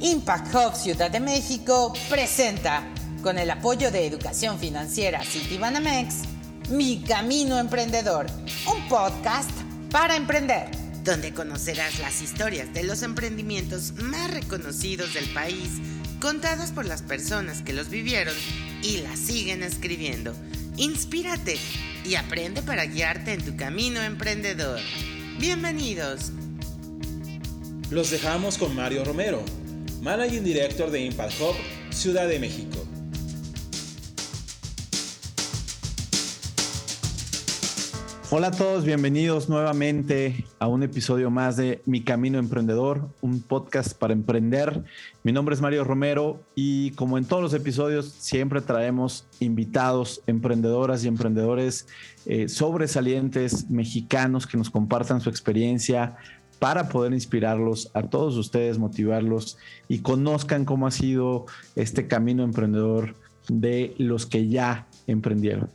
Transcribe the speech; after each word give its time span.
Impact 0.00 0.54
Hub 0.54 0.76
Ciudad 0.76 1.10
de 1.10 1.18
México 1.18 1.92
presenta, 2.08 2.84
con 3.22 3.36
el 3.36 3.50
apoyo 3.50 3.90
de 3.90 4.06
Educación 4.06 4.60
Financiera 4.60 5.24
Citibanamex, 5.24 6.22
Mi 6.70 7.02
Camino 7.02 7.58
Emprendedor, 7.58 8.26
un 8.72 8.88
podcast 8.88 9.50
para 9.90 10.14
emprender, 10.14 10.70
donde 11.02 11.34
conocerás 11.34 11.98
las 11.98 12.22
historias 12.22 12.72
de 12.72 12.84
los 12.84 13.02
emprendimientos 13.02 13.94
más 13.94 14.30
reconocidos 14.30 15.12
del 15.12 15.28
país, 15.30 15.80
contadas 16.20 16.70
por 16.70 16.86
las 16.86 17.02
personas 17.02 17.62
que 17.62 17.72
los 17.72 17.88
vivieron 17.88 18.36
y 18.80 18.98
las 18.98 19.18
siguen 19.18 19.64
escribiendo. 19.64 20.36
Inspírate 20.76 21.58
y 22.04 22.14
aprende 22.14 22.62
para 22.62 22.86
guiarte 22.86 23.32
en 23.32 23.44
tu 23.44 23.56
camino 23.56 24.00
emprendedor. 24.00 24.78
Bienvenidos. 25.38 26.32
Los 27.90 28.10
dejamos 28.10 28.56
con 28.56 28.74
Mario 28.74 29.04
Romero, 29.04 29.42
Managing 30.00 30.42
Director 30.42 30.90
de 30.90 31.00
Impact 31.02 31.34
Hub, 31.40 31.54
Ciudad 31.94 32.26
de 32.26 32.38
México. 32.38 32.75
Hola 38.28 38.48
a 38.48 38.50
todos, 38.50 38.84
bienvenidos 38.84 39.48
nuevamente 39.48 40.44
a 40.58 40.66
un 40.66 40.82
episodio 40.82 41.30
más 41.30 41.56
de 41.56 41.80
Mi 41.86 42.02
Camino 42.02 42.40
Emprendedor, 42.40 43.08
un 43.20 43.40
podcast 43.40 43.96
para 43.96 44.14
emprender. 44.14 44.82
Mi 45.22 45.30
nombre 45.30 45.54
es 45.54 45.60
Mario 45.60 45.84
Romero 45.84 46.40
y 46.56 46.90
como 46.92 47.18
en 47.18 47.24
todos 47.24 47.40
los 47.40 47.54
episodios 47.54 48.06
siempre 48.06 48.60
traemos 48.62 49.28
invitados, 49.38 50.22
emprendedoras 50.26 51.04
y 51.04 51.08
emprendedores 51.08 51.86
eh, 52.26 52.48
sobresalientes 52.48 53.70
mexicanos 53.70 54.48
que 54.48 54.58
nos 54.58 54.70
compartan 54.70 55.20
su 55.20 55.30
experiencia 55.30 56.16
para 56.58 56.88
poder 56.88 57.12
inspirarlos 57.12 57.92
a 57.94 58.02
todos 58.02 58.36
ustedes, 58.38 58.76
motivarlos 58.76 59.56
y 59.86 60.00
conozcan 60.00 60.64
cómo 60.64 60.88
ha 60.88 60.90
sido 60.90 61.46
este 61.76 62.08
camino 62.08 62.42
emprendedor 62.42 63.14
de 63.48 63.94
los 63.98 64.26
que 64.26 64.48
ya 64.48 64.88
emprendieron. 65.06 65.70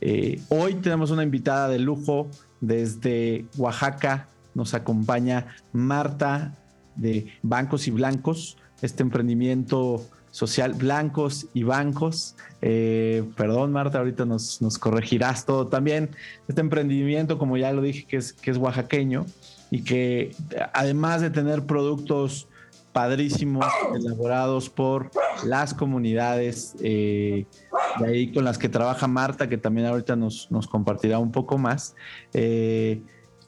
Eh, 0.00 0.40
hoy 0.48 0.74
tenemos 0.74 1.10
una 1.10 1.22
invitada 1.22 1.68
de 1.68 1.78
lujo 1.78 2.28
desde 2.60 3.46
Oaxaca. 3.56 4.28
Nos 4.54 4.74
acompaña 4.74 5.56
Marta 5.72 6.54
de 6.96 7.32
Bancos 7.42 7.88
y 7.88 7.90
Blancos, 7.90 8.56
este 8.82 9.02
emprendimiento 9.02 10.04
social 10.30 10.74
Blancos 10.74 11.46
y 11.54 11.62
Bancos. 11.62 12.36
Eh, 12.60 13.24
perdón, 13.36 13.72
Marta, 13.72 13.98
ahorita 13.98 14.26
nos, 14.26 14.60
corregirás 14.78 15.46
todo 15.46 15.68
también. 15.68 16.10
Este 16.48 16.60
emprendimiento, 16.60 17.38
como 17.38 17.56
ya 17.56 17.72
lo 17.72 17.82
dije, 17.82 18.04
que 18.04 18.18
es, 18.18 18.32
que 18.32 18.50
es 18.50 18.58
oaxaqueño 18.58 19.24
y 19.70 19.82
que 19.82 20.34
además 20.74 21.22
de 21.22 21.30
tener 21.30 21.64
productos 21.64 22.48
padrísimos 22.96 23.66
elaborados 23.94 24.70
por 24.70 25.10
las 25.44 25.74
comunidades 25.74 26.74
eh, 26.82 27.44
de 27.98 28.06
ahí 28.06 28.32
con 28.32 28.42
las 28.42 28.56
que 28.56 28.70
trabaja 28.70 29.06
Marta, 29.06 29.50
que 29.50 29.58
también 29.58 29.86
ahorita 29.86 30.16
nos, 30.16 30.50
nos 30.50 30.66
compartirá 30.66 31.18
un 31.18 31.30
poco 31.30 31.58
más, 31.58 31.94
eh, 32.32 33.02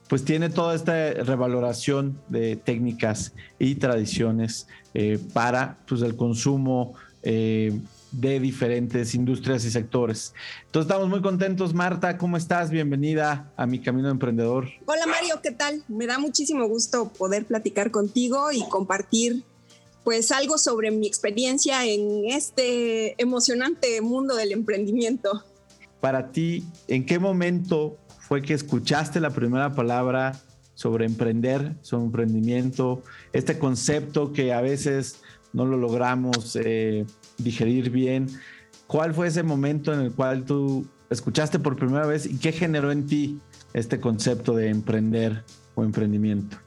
pues 0.06 0.22
tiene 0.22 0.50
toda 0.50 0.74
esta 0.74 0.92
revaloración 1.24 2.20
de 2.28 2.56
técnicas 2.56 3.32
y 3.58 3.76
tradiciones 3.76 4.68
eh, 4.92 5.18
para 5.32 5.78
pues, 5.88 6.02
el 6.02 6.14
consumo 6.14 6.92
de 8.10 8.40
diferentes 8.40 9.14
industrias 9.14 9.64
y 9.64 9.70
sectores. 9.70 10.34
Entonces 10.66 10.90
estamos 10.90 11.08
muy 11.08 11.20
contentos. 11.20 11.74
Marta, 11.74 12.18
¿cómo 12.18 12.36
estás? 12.36 12.70
Bienvenida 12.70 13.52
a 13.56 13.66
Mi 13.66 13.80
Camino 13.80 14.10
Emprendedor. 14.10 14.68
Hola 14.86 15.06
Mario, 15.06 15.40
¿qué 15.42 15.50
tal? 15.50 15.82
Me 15.88 16.06
da 16.06 16.18
muchísimo 16.18 16.66
gusto 16.66 17.08
poder 17.10 17.44
platicar 17.44 17.90
contigo 17.90 18.52
y 18.52 18.62
compartir 18.68 19.44
pues 20.04 20.32
algo 20.32 20.56
sobre 20.56 20.90
mi 20.90 21.06
experiencia 21.06 21.84
en 21.84 22.30
este 22.30 23.20
emocionante 23.20 24.00
mundo 24.00 24.36
del 24.36 24.52
emprendimiento. 24.52 25.44
Para 26.00 26.30
ti, 26.32 26.64
¿en 26.86 27.04
qué 27.04 27.18
momento 27.18 27.98
fue 28.18 28.40
que 28.40 28.54
escuchaste 28.54 29.20
la 29.20 29.30
primera 29.30 29.74
palabra 29.74 30.40
sobre 30.74 31.06
emprender, 31.06 31.74
sobre 31.82 32.04
emprendimiento, 32.04 33.02
este 33.32 33.58
concepto 33.58 34.32
que 34.32 34.52
a 34.52 34.60
veces 34.60 35.20
no 35.52 35.66
lo 35.66 35.76
logramos 35.76 36.56
eh, 36.56 37.04
digerir 37.38 37.90
bien. 37.90 38.28
¿Cuál 38.86 39.14
fue 39.14 39.28
ese 39.28 39.42
momento 39.42 39.92
en 39.92 40.00
el 40.00 40.12
cual 40.12 40.44
tú 40.44 40.86
escuchaste 41.10 41.58
por 41.58 41.76
primera 41.76 42.06
vez 42.06 42.26
y 42.26 42.38
qué 42.38 42.52
generó 42.52 42.92
en 42.92 43.06
ti 43.06 43.40
este 43.72 44.00
concepto 44.00 44.54
de 44.54 44.68
emprender 44.68 45.44
o 45.74 45.84
emprendimiento? 45.84 46.58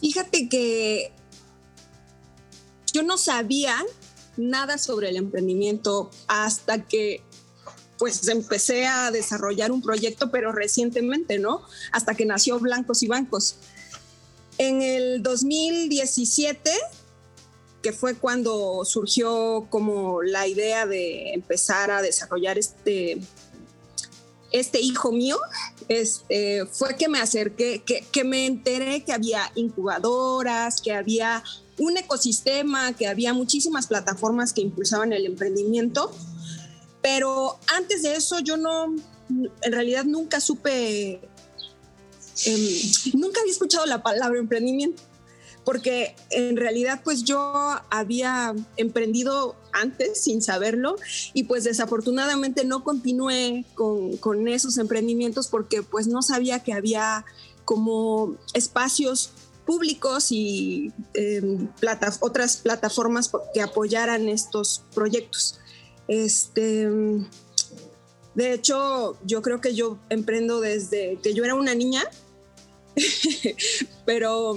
Fíjate 0.00 0.48
que 0.48 1.12
yo 2.92 3.02
no 3.02 3.16
sabía 3.16 3.76
nada 4.36 4.78
sobre 4.78 5.10
el 5.10 5.16
emprendimiento 5.16 6.10
hasta 6.26 6.84
que 6.84 7.22
pues 7.98 8.26
empecé 8.26 8.86
a 8.86 9.12
desarrollar 9.12 9.70
un 9.70 9.80
proyecto, 9.80 10.32
pero 10.32 10.50
recientemente, 10.50 11.38
¿no? 11.38 11.62
Hasta 11.92 12.14
que 12.16 12.26
nació 12.26 12.58
Blancos 12.58 13.02
y 13.04 13.06
Bancos. 13.06 13.56
En 14.58 14.82
el 14.82 15.22
2017 15.22 16.72
que 17.82 17.92
fue 17.92 18.14
cuando 18.14 18.84
surgió 18.84 19.66
como 19.68 20.22
la 20.22 20.46
idea 20.46 20.86
de 20.86 21.34
empezar 21.34 21.90
a 21.90 22.00
desarrollar 22.00 22.56
este, 22.56 23.20
este 24.52 24.80
hijo 24.80 25.10
mío, 25.10 25.36
este, 25.88 26.64
fue 26.66 26.96
que 26.96 27.08
me 27.08 27.18
acerqué, 27.18 27.82
que, 27.84 28.24
me 28.24 28.46
enteré 28.46 29.02
que 29.02 29.12
había 29.12 29.50
incubadoras, 29.56 30.80
que 30.80 30.92
había 30.92 31.42
un 31.78 31.96
ecosistema, 31.96 32.92
que 32.92 33.08
había 33.08 33.34
muchísimas 33.34 33.88
plataformas 33.88 34.52
que 34.52 34.60
impulsaban 34.60 35.12
el 35.12 35.26
emprendimiento, 35.26 36.12
pero 37.02 37.58
antes 37.74 38.02
de 38.02 38.14
eso 38.14 38.38
yo 38.38 38.56
no, 38.56 38.94
en 39.28 39.72
realidad 39.72 40.04
nunca 40.04 40.40
supe, 40.40 41.20
em, 42.44 42.60
nunca 43.14 43.40
había 43.40 43.52
escuchado 43.52 43.86
la 43.86 44.02
palabra 44.04 44.38
emprendimiento 44.38 45.02
porque 45.64 46.14
en 46.30 46.56
realidad 46.56 47.00
pues 47.04 47.24
yo 47.24 47.52
había 47.90 48.54
emprendido 48.76 49.56
antes 49.72 50.22
sin 50.22 50.42
saberlo 50.42 50.96
y 51.34 51.44
pues 51.44 51.64
desafortunadamente 51.64 52.64
no 52.64 52.82
continué 52.82 53.64
con, 53.74 54.48
esos 54.48 54.78
emprendimientos 54.78 55.48
porque 55.48 55.82
pues 55.82 56.08
no 56.08 56.22
sabía 56.22 56.60
que 56.60 56.72
había 56.72 57.24
como 57.64 58.36
espacios 58.54 59.30
públicos 59.64 60.32
y 60.32 60.92
em, 61.14 61.68
otras 62.20 62.56
plataformas 62.56 63.30
que 63.54 63.62
apoyaran 63.62 64.28
estos 64.28 64.82
proyectos. 64.94 65.60
Este, 66.08 66.90
de 68.34 68.52
hecho, 68.52 69.16
yo 69.24 69.40
creo 69.42 69.60
que 69.60 69.74
yo 69.74 69.98
emprendo 70.08 70.60
desde 70.60 71.18
que 71.22 71.34
yo 71.34 71.44
era 71.44 71.54
una 71.54 71.74
niña, 71.74 72.02
pero 74.04 74.56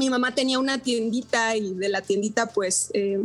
mi 0.00 0.08
mamá 0.08 0.34
tenía 0.34 0.58
una 0.58 0.78
tiendita 0.78 1.54
y 1.56 1.74
de 1.74 1.90
la 1.90 2.00
tiendita 2.00 2.46
pues 2.46 2.88
eh, 2.94 3.22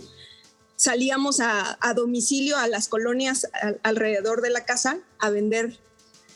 salíamos 0.76 1.40
a, 1.40 1.78
domicilio 1.96 2.58
a 2.58 2.68
las 2.68 2.90
colonias 2.90 3.48
alrededor 3.82 4.42
de 4.42 4.50
la 4.50 4.66
casa 4.66 5.00
a 5.20 5.30
vender. 5.30 5.80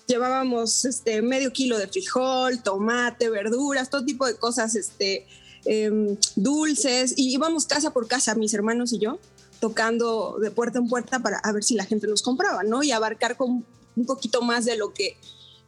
Llevábamos 0.07 0.85
este, 0.85 1.21
medio 1.21 1.51
kilo 1.51 1.77
de 1.77 1.89
frijol, 1.89 2.63
tomate, 2.63 3.29
verduras, 3.29 3.89
todo 3.89 4.05
tipo 4.05 4.25
de 4.25 4.37
cosas, 4.37 4.75
este, 4.75 5.27
em, 5.65 6.15
dulces, 6.37 7.15
y 7.17 7.33
íbamos 7.33 7.65
casa 7.65 7.91
por 7.91 8.07
casa, 8.07 8.33
mis 8.33 8.53
hermanos 8.53 8.93
y 8.93 8.99
yo, 8.99 9.19
tocando 9.59 10.37
de 10.39 10.51
puerta 10.51 10.79
en 10.79 10.87
puerta 10.87 11.19
para 11.19 11.41
ver 11.51 11.65
si 11.65 11.75
la 11.75 11.83
gente 11.83 12.07
nos 12.07 12.21
compraba, 12.21 12.63
¿no? 12.63 12.81
Y 12.81 12.91
abarcar 12.91 13.35
con 13.35 13.65
un 13.97 14.05
poquito 14.05 14.41
más 14.41 14.63
de 14.63 14.77
lo 14.77 14.93
que 14.93 15.17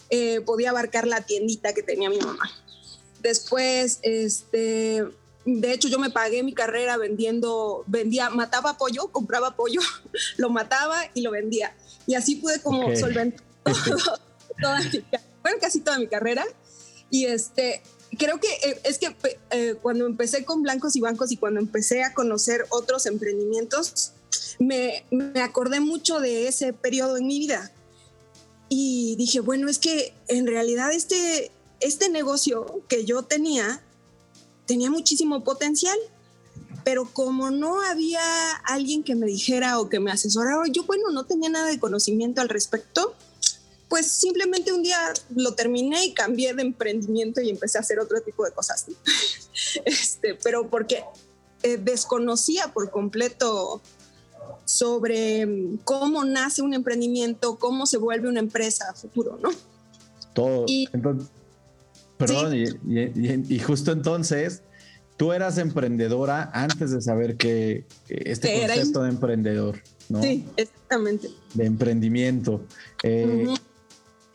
eh, 0.09 0.39
podía 0.41 0.69
abarcar 0.69 1.07
la 1.07 1.21
tiendita 1.25 1.73
que 1.73 1.83
tenía 1.83 2.09
mi 2.09 2.19
mamá. 2.19 2.49
Después, 3.21 3.99
este, 4.01 5.05
de 5.45 5.73
hecho, 5.73 5.87
yo 5.87 5.99
me 5.99 6.09
pagué 6.09 6.43
mi 6.43 6.53
carrera 6.53 6.97
vendiendo, 6.97 7.83
vendía, 7.87 8.29
mataba 8.29 8.77
pollo, 8.77 9.07
compraba 9.11 9.55
pollo, 9.55 9.81
lo 10.37 10.49
mataba 10.49 10.99
y 11.13 11.21
lo 11.21 11.31
vendía. 11.31 11.75
Y 12.07 12.15
así 12.15 12.35
pude 12.35 12.61
como 12.61 12.95
solventar 12.95 13.45
toda 14.61 14.79
mi, 14.79 15.03
bueno, 15.41 15.57
casi 15.59 15.81
toda 15.81 15.99
mi 15.99 16.07
carrera. 16.07 16.45
Y 17.09 17.25
este, 17.25 17.81
creo 18.17 18.39
que 18.39 18.47
eh, 18.47 18.81
es 18.83 18.97
que 18.97 19.15
eh, 19.51 19.75
cuando 19.81 20.05
empecé 20.05 20.45
con 20.45 20.63
blancos 20.63 20.95
y 20.95 21.01
bancos 21.01 21.31
y 21.31 21.37
cuando 21.37 21.59
empecé 21.59 22.03
a 22.03 22.13
conocer 22.13 22.65
otros 22.69 23.05
emprendimientos, 23.05 24.13
me, 24.59 25.05
me 25.11 25.41
acordé 25.41 25.79
mucho 25.79 26.19
de 26.19 26.47
ese 26.47 26.73
periodo 26.73 27.17
en 27.17 27.27
mi 27.27 27.39
vida. 27.39 27.71
Y 28.69 29.15
dije, 29.17 29.41
bueno, 29.41 29.67
es 29.67 29.79
que 29.79 30.13
en 30.27 30.47
realidad 30.47 30.93
este, 30.93 31.51
este 31.81 32.09
negocio 32.09 32.83
que 32.87 33.05
yo 33.05 33.23
tenía 33.23 33.83
tenía 34.65 34.89
muchísimo 34.89 35.43
potencial, 35.43 35.97
pero 36.85 37.05
como 37.11 37.51
no 37.51 37.81
había 37.81 38.21
alguien 38.65 39.03
que 39.03 39.15
me 39.15 39.27
dijera 39.27 39.79
o 39.79 39.89
que 39.89 39.99
me 39.99 40.11
asesorara, 40.11 40.63
yo 40.71 40.85
bueno, 40.85 41.09
no 41.11 41.25
tenía 41.25 41.49
nada 41.49 41.67
de 41.67 41.79
conocimiento 41.79 42.39
al 42.39 42.49
respecto, 42.49 43.13
pues 43.89 44.07
simplemente 44.07 44.71
un 44.71 44.83
día 44.83 44.97
lo 45.35 45.53
terminé 45.53 46.05
y 46.05 46.13
cambié 46.13 46.53
de 46.53 46.61
emprendimiento 46.61 47.41
y 47.41 47.49
empecé 47.49 47.77
a 47.77 47.81
hacer 47.81 47.99
otro 47.99 48.21
tipo 48.21 48.45
de 48.45 48.51
cosas. 48.51 48.85
este, 49.85 50.35
pero 50.35 50.69
porque 50.69 51.03
eh, 51.63 51.77
desconocía 51.77 52.71
por 52.71 52.89
completo 52.89 53.81
sobre 54.63 55.45
mm, 55.45 55.79
cómo 55.83 56.23
nace 56.23 56.61
un 56.61 56.73
emprendimiento, 56.73 57.57
cómo 57.57 57.85
se 57.85 57.97
vuelve 57.97 58.29
una 58.29 58.39
empresa 58.39 58.89
a 58.89 58.93
futuro, 58.93 59.37
¿no? 59.41 59.49
Todo. 60.33 60.65
Perdón, 62.27 62.53
y, 62.55 63.59
justo 63.59 63.91
entonces, 63.91 64.63
tú 65.17 65.33
eras 65.33 65.57
emprendedora 65.57 66.49
antes 66.53 66.91
de 66.91 67.01
saber 67.01 67.37
que, 67.37 67.85
este 68.07 68.67
concepto 68.67 69.03
de 69.03 69.09
emprendedor, 69.09 69.81
¿no? 70.09 70.21
Sí, 70.21 70.45
exactamente. 70.57 71.29
De 71.53 71.65
emprendimiento. 71.65 72.65
Eh, 73.03 73.47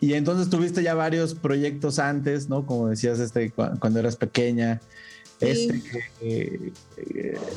y 0.00 0.14
entonces 0.14 0.50
tuviste 0.50 0.82
ya 0.82 0.94
varios 0.94 1.34
proyectos 1.34 1.98
antes, 1.98 2.48
¿no? 2.48 2.66
Como 2.66 2.88
decías, 2.88 3.18
este, 3.18 3.50
cuando 3.50 3.98
eras 3.98 4.16
pequeña. 4.16 4.80
Este, 5.40 6.02
eh, 6.22 6.72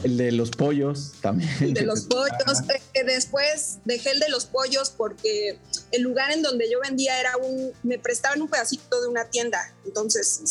el 0.04 0.18
de 0.18 0.32
los 0.34 0.52
pollos 0.52 1.14
también. 1.22 1.50
El 1.62 1.74
de 1.74 1.84
los 1.84 2.02
pollos, 2.10 2.60
eh, 2.70 2.82
que 2.94 3.04
después 3.04 3.80
dejé 3.86 4.12
el 4.12 4.20
de 4.20 4.30
los 4.30 4.46
pollos 4.46 4.90
porque 4.90 5.58
el 5.92 6.02
lugar 6.02 6.32
en 6.32 6.42
donde 6.42 6.70
yo 6.70 6.80
vendía 6.82 7.20
era 7.20 7.38
un, 7.38 7.72
me 7.84 7.98
prestaban 7.98 8.42
un 8.42 8.50
pedacito 8.50 9.02
de 9.02 9.08
una 9.08 9.26
tienda. 9.26 9.74
Entonces 9.86 10.42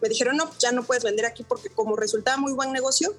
me 0.00 0.08
dijeron, 0.08 0.36
no, 0.36 0.50
ya 0.58 0.72
no 0.72 0.84
puedes 0.84 1.02
vender 1.02 1.26
aquí 1.26 1.42
porque 1.42 1.70
como 1.70 1.96
resultaba 1.96 2.36
muy 2.36 2.52
buen 2.52 2.72
negocio, 2.72 3.14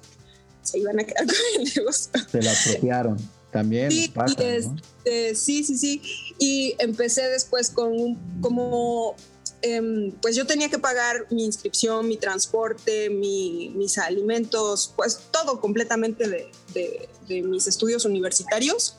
se 0.62 0.78
iban 0.78 0.98
a 0.98 1.04
quedar 1.04 1.26
con 1.26 1.36
el 1.60 1.72
negocio. 1.74 2.10
Se 2.30 2.42
lo 2.42 2.50
apropiaron. 2.50 3.18
También 3.50 3.88
sí, 3.88 4.12
este, 4.38 5.34
sí, 5.36 5.62
sí, 5.62 5.78
sí. 5.78 6.02
Y 6.40 6.74
empecé 6.78 7.28
después 7.28 7.70
con 7.70 7.92
un, 7.92 8.40
como, 8.40 9.14
em, 9.64 10.12
pues 10.20 10.36
yo 10.36 10.46
tenía 10.46 10.68
que 10.68 10.78
pagar 10.78 11.26
mi 11.30 11.44
inscripción, 11.44 12.06
mi 12.06 12.16
transporte, 12.16 13.10
mis 13.10 13.98
alimentos, 13.98 14.92
pues 14.94 15.18
todo 15.30 15.60
completamente 15.60 16.28
de, 16.28 17.08
mis 17.42 17.66
estudios 17.66 18.04
universitarios 18.04 18.96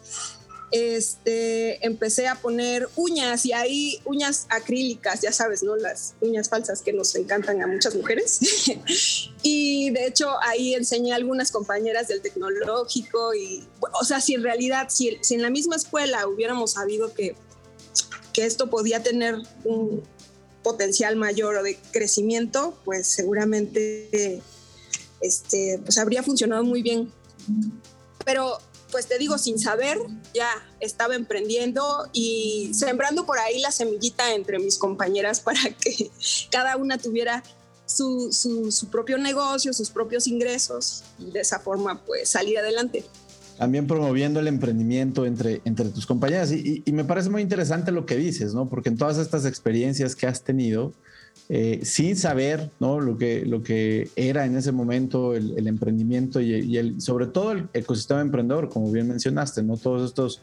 este, 0.71 1.85
empecé 1.85 2.27
a 2.27 2.35
poner 2.35 2.89
uñas 2.95 3.45
y 3.45 3.53
ahí 3.53 4.01
uñas 4.03 4.45
acrílicas, 4.49 5.21
ya 5.21 5.31
sabes, 5.31 5.63
¿no? 5.63 5.75
Las 5.75 6.15
uñas 6.19 6.49
falsas 6.49 6.81
que 6.81 6.91
nos 6.91 7.15
encantan 7.15 7.61
a 7.61 7.67
muchas 7.67 7.95
mujeres. 7.95 8.39
y 9.41 9.89
de 9.91 10.07
hecho 10.07 10.31
ahí 10.41 10.73
enseñé 10.73 11.13
a 11.13 11.15
algunas 11.15 11.51
compañeras 11.51 12.07
del 12.07 12.21
tecnológico 12.21 13.33
y, 13.33 13.65
o 13.79 14.03
sea, 14.03 14.19
si 14.19 14.33
en 14.33 14.43
realidad, 14.43 14.87
si, 14.89 15.17
si 15.21 15.35
en 15.35 15.43
la 15.43 15.49
misma 15.49 15.75
escuela 15.75 16.27
hubiéramos 16.27 16.71
sabido 16.71 17.13
que, 17.13 17.35
que 18.33 18.45
esto 18.45 18.69
podía 18.69 19.01
tener 19.01 19.37
un 19.63 20.03
potencial 20.65 21.15
mayor 21.15 21.57
o 21.57 21.63
de 21.63 21.77
crecimiento, 21.91 22.75
pues 22.83 23.07
seguramente 23.07 24.41
este, 25.21 25.79
pues 25.85 25.99
habría 25.99 26.23
funcionado 26.23 26.63
muy 26.63 26.81
bien. 26.81 27.13
Pero 28.25 28.57
pues 28.91 29.05
te 29.05 29.19
digo, 29.19 29.37
sin 29.37 29.59
saber, 29.59 29.99
ya 30.33 30.49
estaba 30.79 31.13
emprendiendo 31.13 32.09
y 32.13 32.71
sembrando 32.73 33.27
por 33.27 33.37
ahí 33.37 33.59
la 33.59 33.71
semillita 33.71 34.33
entre 34.33 34.57
mis 34.57 34.79
compañeras 34.79 35.39
para 35.39 35.61
que 35.69 36.09
cada 36.49 36.77
una 36.77 36.97
tuviera 36.97 37.43
su, 37.85 38.31
su, 38.31 38.87
propio 38.89 39.19
negocio, 39.19 39.71
sus 39.71 39.91
propios 39.91 40.25
ingresos 40.25 41.03
y 41.19 41.29
de 41.29 41.41
esa 41.41 41.59
forma 41.59 42.03
pues 42.05 42.29
salir 42.29 42.57
adelante. 42.57 43.05
También 43.57 43.87
promoviendo 43.87 44.39
el 44.39 44.47
emprendimiento 44.47 45.25
entre, 45.25 45.61
entre 45.65 45.89
tus 45.89 46.05
compañeras 46.05 46.51
y, 46.51 46.83
me 46.91 47.05
parece 47.05 47.29
muy 47.29 47.41
interesante 47.41 47.91
lo 47.91 48.05
que 48.05 48.17
dices, 48.17 48.53
¿no? 48.53 48.67
Porque 48.67 48.89
en 48.89 48.97
todas 48.97 49.17
estas 49.17 49.45
experiencias 49.45 50.15
que 50.15 50.27
has 50.27 50.43
tenido, 50.43 50.93
eh, 51.47 51.79
sin 51.83 52.15
saber 52.15 52.71
¿no? 52.79 52.99
lo, 52.99 53.17
que, 53.17 53.45
lo 53.45 53.61
que 53.61 54.09
era 54.15 54.45
en 54.45 54.57
ese 54.57 54.71
momento 54.71 55.35
el, 55.35 55.67
emprendimiento 55.67 56.41
y, 56.41 56.99
sobre 56.99 57.27
todo 57.27 57.51
el 57.51 57.67
ecosistema 57.73 58.21
emprendedor, 58.21 58.69
como 58.69 58.91
bien 58.91 59.07
mencionaste, 59.07 59.61
¿no? 59.61 59.77
todos 59.77 60.09
estos 60.09 60.41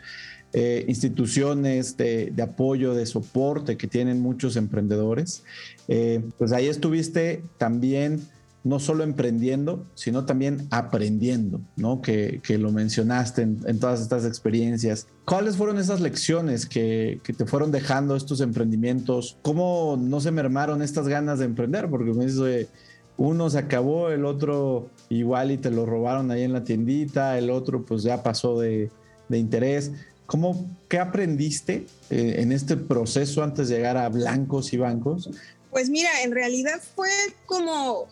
eh, 0.55 0.85
instituciones 0.87 1.97
de, 1.97 2.33
apoyo, 2.43 2.95
de 2.95 3.07
soporte 3.07 3.79
que 3.79 3.87
tienen 3.89 4.21
muchos 4.21 4.57
emprendedores. 4.57 5.45
Eh, 5.89 6.23
pues 6.37 6.53
ahí 6.53 6.69
estuviste 6.69 7.43
también 7.57 8.21
no 8.65 8.79
solo 8.79 9.03
emprendiendo, 9.03 9.87
sino 9.95 10.25
también 10.25 10.69
aprendiendo, 10.71 11.61
¿no? 11.77 12.01
Que, 12.01 12.41
lo 12.59 12.71
mencionaste 12.71 13.43
en, 13.43 13.81
todas 13.81 14.01
estas 14.01 14.25
experiencias. 14.25 15.09
¿Cuáles 15.25 15.57
fueron 15.57 15.79
esas 15.79 16.01
lecciones 16.01 16.67
que, 16.67 17.21
te 17.25 17.45
fueron 17.45 17.73
dejando 17.73 18.15
estos 18.15 18.41
emprendimientos? 18.41 19.39
¿Cómo 19.43 19.99
no 20.01 20.21
se 20.21 20.31
mermaron 20.31 20.83
estas 20.83 21.09
ganas 21.09 21.41
de 21.41 21.47
emprender? 21.47 21.91
Porque 21.91 22.13
me 22.13 22.27
dice, 22.27 22.69
uno 23.17 23.51
se 23.51 23.59
acabó, 23.59 24.11
el 24.11 24.25
otro 24.25 24.91
igual 25.09 25.51
y 25.51 25.59
te 25.59 25.71
lo 25.71 25.85
robaron 25.85 26.31
ahí 26.31 26.43
en 26.43 26.53
la 26.53 26.63
tiendita, 26.63 27.39
el 27.39 27.51
otro 27.51 27.85
pues 27.85 28.03
ya 28.05 28.23
pasó 28.23 28.61
de, 28.61 28.91
interés. 29.31 29.91
¿Cómo, 30.27 30.67
¿Qué 30.89 30.99
aprendiste 30.99 31.87
eh, 32.11 32.37
en 32.39 32.53
este 32.53 32.77
proceso 32.77 33.43
antes 33.43 33.69
de 33.69 33.77
llegar 33.77 33.97
a 33.97 34.09
blancos 34.09 34.73
y 34.73 34.77
bancos? 34.77 35.31
Pues 35.71 35.89
mira, 35.91 36.11
en 36.23 36.33
realidad 36.33 36.81
fue 36.95 37.09
como 37.47 38.07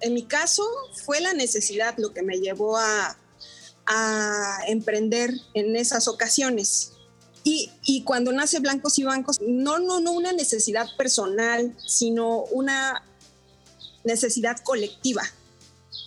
en 0.00 0.14
mi 0.14 0.22
caso 0.24 0.64
fue 1.04 1.20
la 1.20 1.32
necesidad 1.32 1.94
lo 1.98 2.12
que 2.12 2.22
me 2.22 2.38
llevó 2.38 2.76
a, 2.76 3.16
emprender 4.68 5.34
en 5.52 5.74
esas 5.74 6.06
ocasiones. 6.06 6.92
Y, 7.42 8.04
cuando 8.04 8.30
nace 8.30 8.60
Blancos 8.60 9.00
y 9.00 9.02
Bancos, 9.02 9.38
no, 9.40 9.80
no, 9.80 9.98
no 9.98 10.12
una 10.12 10.32
necesidad 10.32 10.86
personal, 10.96 11.76
sino 11.84 12.44
una 12.52 13.02
necesidad 14.04 14.60
colectiva. 14.60 15.22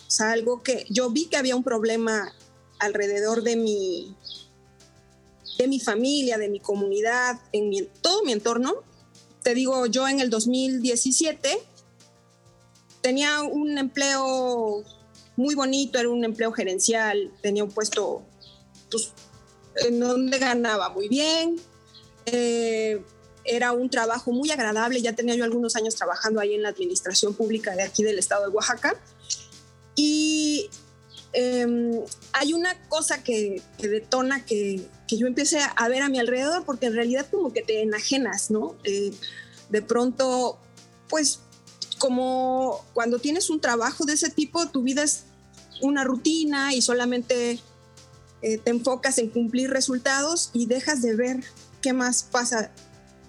O 0.06 0.10
sea, 0.10 0.30
algo 0.30 0.62
que 0.62 0.86
yo 0.88 1.10
vi 1.10 1.26
que 1.26 1.36
había 1.36 1.56
un 1.56 1.64
problema 1.64 2.32
alrededor 2.78 3.42
de 3.42 3.56
mi, 3.56 4.16
de 5.58 5.68
mi 5.68 5.78
familia, 5.78 6.38
de 6.38 6.48
mi 6.48 6.60
comunidad, 6.60 7.38
en 7.52 7.86
todo 8.00 8.24
mi 8.24 8.32
entorno. 8.32 8.76
Te 9.42 9.52
digo, 9.54 9.84
yo 9.86 10.08
en 10.08 10.20
el 10.20 10.30
2017 10.30 11.73
tenía 13.04 13.42
un 13.42 13.76
empleo 13.76 14.82
muy 15.36 15.54
bonito, 15.54 15.98
era 15.98 16.08
un 16.08 16.24
empleo 16.24 16.52
gerencial, 16.52 17.30
tenía 17.42 17.62
un 17.62 17.70
puesto 17.70 18.22
pues, 18.90 19.12
en 19.76 20.00
donde 20.00 20.38
ganaba 20.38 20.88
muy 20.88 21.10
bien, 21.10 21.60
eh, 22.24 23.02
era 23.44 23.72
un 23.72 23.90
trabajo 23.90 24.32
muy 24.32 24.50
agradable, 24.50 25.02
ya 25.02 25.12
tenía 25.12 25.34
yo 25.34 25.44
algunos 25.44 25.76
años 25.76 25.96
trabajando 25.96 26.40
ahí 26.40 26.54
en 26.54 26.62
la 26.62 26.70
administración 26.70 27.34
pública 27.34 27.76
de 27.76 27.82
aquí 27.82 28.02
del 28.02 28.18
estado 28.18 28.48
de 28.48 28.56
Oaxaca. 28.56 28.96
Y 29.94 30.70
em, 31.34 32.00
hay 32.32 32.54
una 32.54 32.88
cosa 32.88 33.22
que, 33.22 33.60
detona 33.82 34.46
que, 34.46 34.80
yo 35.08 35.26
empiece 35.26 35.58
a 35.76 35.88
ver 35.90 36.00
a 36.00 36.08
mi 36.08 36.20
alrededor, 36.20 36.64
porque 36.64 36.86
en 36.86 36.94
realidad 36.94 37.26
como 37.30 37.52
que 37.52 37.60
te 37.60 37.82
enajenas, 37.82 38.50
¿no? 38.50 38.76
Eh, 38.82 39.12
de 39.68 39.82
pronto, 39.82 40.58
pues 41.10 41.40
como 41.98 42.84
cuando 42.92 43.18
tienes 43.18 43.50
un 43.50 43.60
trabajo 43.60 44.04
de 44.04 44.14
ese 44.14 44.30
tipo, 44.30 44.66
tu 44.68 44.82
vida 44.82 45.02
es 45.02 45.24
una 45.80 46.04
rutina 46.04 46.74
y 46.74 46.82
solamente 46.82 47.60
eh, 48.42 48.58
te 48.58 48.70
enfocas 48.70 49.18
en 49.18 49.30
cumplir 49.30 49.70
resultados 49.70 50.50
y 50.52 50.66
dejas 50.66 51.02
de 51.02 51.16
ver 51.16 51.44
qué 51.80 51.92
más 51.92 52.24
pasa 52.24 52.70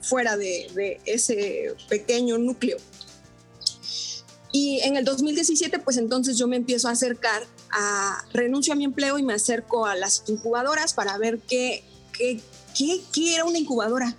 fuera 0.02 0.38
de, 0.38 1.00
ese 1.06 1.76
pequeño 1.90 2.38
núcleo. 2.38 2.78
Y 4.52 4.80
en 4.82 4.96
el 4.96 5.04
2017, 5.04 5.80
pues 5.80 5.98
entonces 5.98 6.38
yo 6.38 6.48
me 6.48 6.56
empiezo 6.56 6.88
a 6.88 6.92
acercar 6.92 7.44
a, 7.72 8.26
renuncio 8.34 8.74
a 8.74 8.76
mi 8.76 8.86
empleo 8.86 9.18
y 9.18 9.24
me 9.24 9.34
acerco 9.34 9.86
a 9.86 9.96
las 9.96 10.24
incubadoras 10.28 10.94
para 10.94 11.18
ver 11.18 11.40
qué, 11.40 11.84
qué, 12.14 12.40
qué, 12.78 13.02
qué 13.12 13.36
era 13.36 13.46
una 13.46 13.58
incubadora 13.58 14.16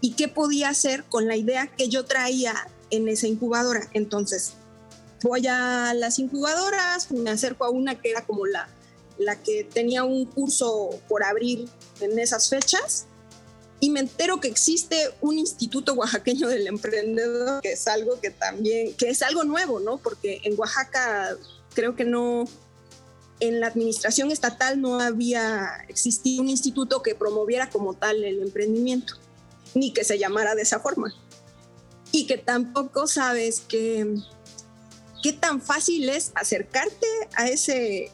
y 0.00 0.12
qué 0.12 0.28
podía 0.28 0.68
hacer 0.68 1.04
con 1.04 1.26
la 1.26 1.36
idea 1.36 1.66
que 1.66 1.88
yo 1.88 2.04
traía 2.04 2.54
en 2.90 3.08
esa 3.08 3.26
incubadora. 3.26 3.88
Entonces, 3.92 4.54
voy 5.22 5.46
a 5.46 5.94
las 5.94 6.18
incubadoras, 6.18 7.10
me 7.10 7.30
acerco 7.30 7.64
a 7.64 7.70
una 7.70 8.00
que 8.00 8.10
era 8.10 8.24
como 8.24 8.46
la, 8.46 8.68
la 9.18 9.42
que 9.42 9.64
tenía 9.64 10.04
un 10.04 10.26
curso 10.26 10.90
por 11.08 11.24
abrir 11.24 11.68
en 12.00 12.18
esas 12.18 12.48
fechas 12.48 13.06
y 13.80 13.90
me 13.90 14.00
entero 14.00 14.40
que 14.40 14.48
existe 14.48 15.10
un 15.20 15.38
instituto 15.38 15.94
oaxaqueño 15.94 16.48
del 16.48 16.66
emprendedor, 16.66 17.62
que 17.62 17.72
es 17.72 17.86
algo 17.86 18.20
que 18.20 18.30
también, 18.30 18.94
que 18.94 19.10
es 19.10 19.22
algo 19.22 19.44
nuevo, 19.44 19.78
¿no? 19.78 19.98
Porque 19.98 20.40
en 20.42 20.58
Oaxaca 20.58 21.36
creo 21.74 21.94
que 21.94 22.04
no, 22.04 22.44
en 23.38 23.60
la 23.60 23.68
administración 23.68 24.32
estatal 24.32 24.80
no 24.80 24.98
había 25.00 25.84
existido 25.88 26.42
un 26.42 26.48
instituto 26.48 27.02
que 27.02 27.14
promoviera 27.14 27.70
como 27.70 27.94
tal 27.94 28.24
el 28.24 28.42
emprendimiento, 28.42 29.14
ni 29.74 29.92
que 29.92 30.02
se 30.02 30.18
llamara 30.18 30.56
de 30.56 30.62
esa 30.62 30.80
forma 30.80 31.14
y 32.12 32.26
que 32.26 32.38
tampoco 32.38 33.06
sabes 33.06 33.60
que, 33.60 34.16
qué 35.22 35.32
tan 35.32 35.60
fácil 35.60 36.08
es 36.08 36.32
acercarte 36.34 37.06
a, 37.34 37.48
ese, 37.48 38.10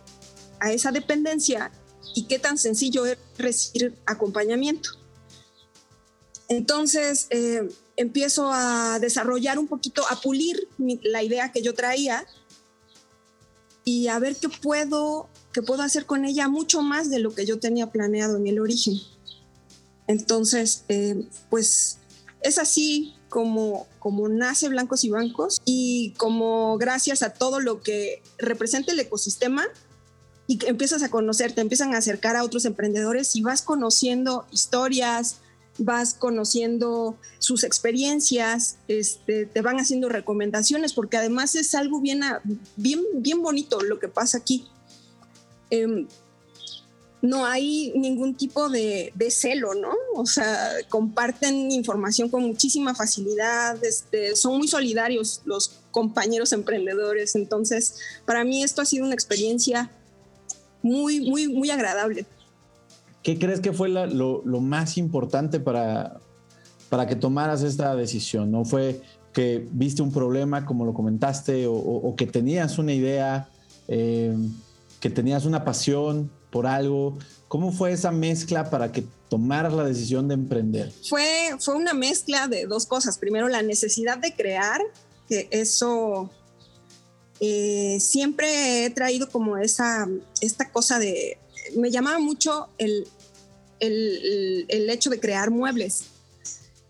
a 0.60 0.72
esa 0.72 0.90
dependencia 0.90 1.70
y 2.14 2.24
qué 2.24 2.38
tan 2.38 2.58
sencillo 2.58 3.06
es 3.06 3.18
recibir 3.38 3.94
acompañamiento. 4.06 4.90
Entonces 6.48 7.26
eh, 7.30 7.68
empiezo 7.96 8.50
a 8.52 8.98
desarrollar 9.00 9.58
un 9.58 9.66
poquito, 9.66 10.02
a 10.10 10.20
pulir 10.20 10.68
la 11.02 11.22
idea 11.22 11.52
que 11.52 11.62
yo 11.62 11.74
traía 11.74 12.26
y 13.84 14.08
a 14.08 14.18
ver 14.18 14.36
qué 14.36 14.48
puedo, 14.48 15.28
qué 15.52 15.62
puedo 15.62 15.82
hacer 15.82 16.06
con 16.06 16.24
ella 16.24 16.48
mucho 16.48 16.82
más 16.82 17.10
de 17.10 17.18
lo 17.18 17.34
que 17.34 17.46
yo 17.46 17.58
tenía 17.58 17.90
planeado 17.90 18.36
en 18.36 18.46
el 18.46 18.60
origen. 18.60 18.94
Entonces, 20.06 20.84
eh, 20.88 21.28
pues 21.50 21.98
es 22.42 22.58
así 22.58 23.14
como, 23.34 23.88
como 23.98 24.28
nace 24.28 24.68
Blancos 24.68 25.02
y 25.02 25.10
Bancos 25.10 25.60
y 25.64 26.14
como 26.18 26.78
gracias 26.78 27.24
a 27.24 27.30
todo 27.30 27.58
lo 27.58 27.82
que 27.82 28.22
representa 28.38 28.92
el 28.92 29.00
ecosistema 29.00 29.64
y 30.46 30.58
que 30.58 30.68
empiezas 30.68 31.02
a 31.02 31.08
conocer, 31.08 31.50
te 31.50 31.60
empiezan 31.60 31.96
a 31.96 31.98
acercar 31.98 32.36
a 32.36 32.44
otros 32.44 32.64
emprendedores 32.64 33.34
y 33.34 33.42
vas 33.42 33.62
conociendo 33.62 34.46
historias, 34.52 35.38
vas 35.78 36.14
conociendo 36.14 37.18
sus 37.40 37.64
experiencias, 37.64 38.76
este, 38.86 39.46
te 39.46 39.62
van 39.62 39.80
haciendo 39.80 40.08
recomendaciones, 40.08 40.92
porque 40.92 41.16
además 41.16 41.56
es 41.56 41.74
algo 41.74 42.00
bien, 42.00 42.20
bien, 42.76 43.02
bien 43.14 43.42
bonito 43.42 43.80
lo 43.80 43.98
que 43.98 44.06
pasa 44.06 44.38
aquí. 44.38 44.68
Em, 45.70 46.06
no 47.24 47.46
hay 47.46 47.90
ningún 47.96 48.34
tipo 48.34 48.68
de, 48.68 49.10
celo, 49.30 49.74
¿no? 49.74 49.94
O 50.14 50.26
sea, 50.26 50.72
comparten 50.90 51.70
información 51.70 52.28
con 52.28 52.42
muchísima 52.42 52.94
facilidad, 52.94 53.82
este, 53.82 54.36
son 54.36 54.58
muy 54.58 54.68
solidarios 54.68 55.40
los 55.46 55.80
compañeros 55.90 56.52
emprendedores, 56.52 57.34
entonces 57.34 57.96
para 58.26 58.44
mí 58.44 58.62
esto 58.62 58.82
ha 58.82 58.84
sido 58.84 59.06
una 59.06 59.14
experiencia 59.14 59.90
muy, 60.82 61.30
muy, 61.30 61.48
muy 61.48 61.70
agradable. 61.70 62.26
¿Qué 63.22 63.38
crees 63.38 63.60
que 63.60 63.72
fue 63.72 63.88
lo, 63.88 64.42
más 64.60 64.98
importante 64.98 65.60
para, 65.60 66.20
para 66.90 67.06
que 67.06 67.16
tomaras 67.16 67.62
esta 67.62 67.96
decisión? 67.96 68.50
¿No 68.50 68.66
fue 68.66 69.00
que 69.32 69.66
viste 69.72 70.02
un 70.02 70.12
problema, 70.12 70.66
como 70.66 70.84
lo 70.84 70.92
comentaste, 70.92 71.64
o, 71.68 72.14
que 72.18 72.26
tenías 72.26 72.76
una 72.76 72.92
idea, 72.92 73.48
eh, 73.88 74.36
que 75.00 75.08
tenías 75.08 75.46
una 75.46 75.64
pasión 75.64 76.30
por 76.54 76.68
algo? 76.68 77.18
¿Cómo 77.48 77.72
fue 77.72 77.90
esa 77.90 78.12
mezcla 78.12 78.70
para 78.70 78.92
que 78.92 79.04
tomaras 79.28 79.72
la 79.72 79.82
decisión 79.82 80.28
de 80.28 80.34
emprender? 80.34 80.92
Fue, 81.08 81.56
fue 81.58 81.74
una 81.74 81.94
mezcla 81.94 82.46
de 82.46 82.66
dos 82.66 82.86
cosas. 82.86 83.18
Primero, 83.18 83.48
la 83.48 83.60
necesidad 83.62 84.18
de 84.18 84.32
crear, 84.36 84.80
que 85.28 85.48
eso 85.50 86.30
eh, 87.40 87.98
siempre 87.98 88.84
he 88.84 88.90
traído 88.90 89.28
como 89.30 89.58
esa, 89.58 90.06
esta 90.40 90.70
cosa 90.70 91.00
de, 91.00 91.38
me 91.76 91.90
llamaba 91.90 92.20
mucho 92.20 92.68
el, 92.78 93.08
el, 93.80 94.88
hecho 94.88 95.10
de 95.10 95.18
crear 95.18 95.50
muebles, 95.50 96.04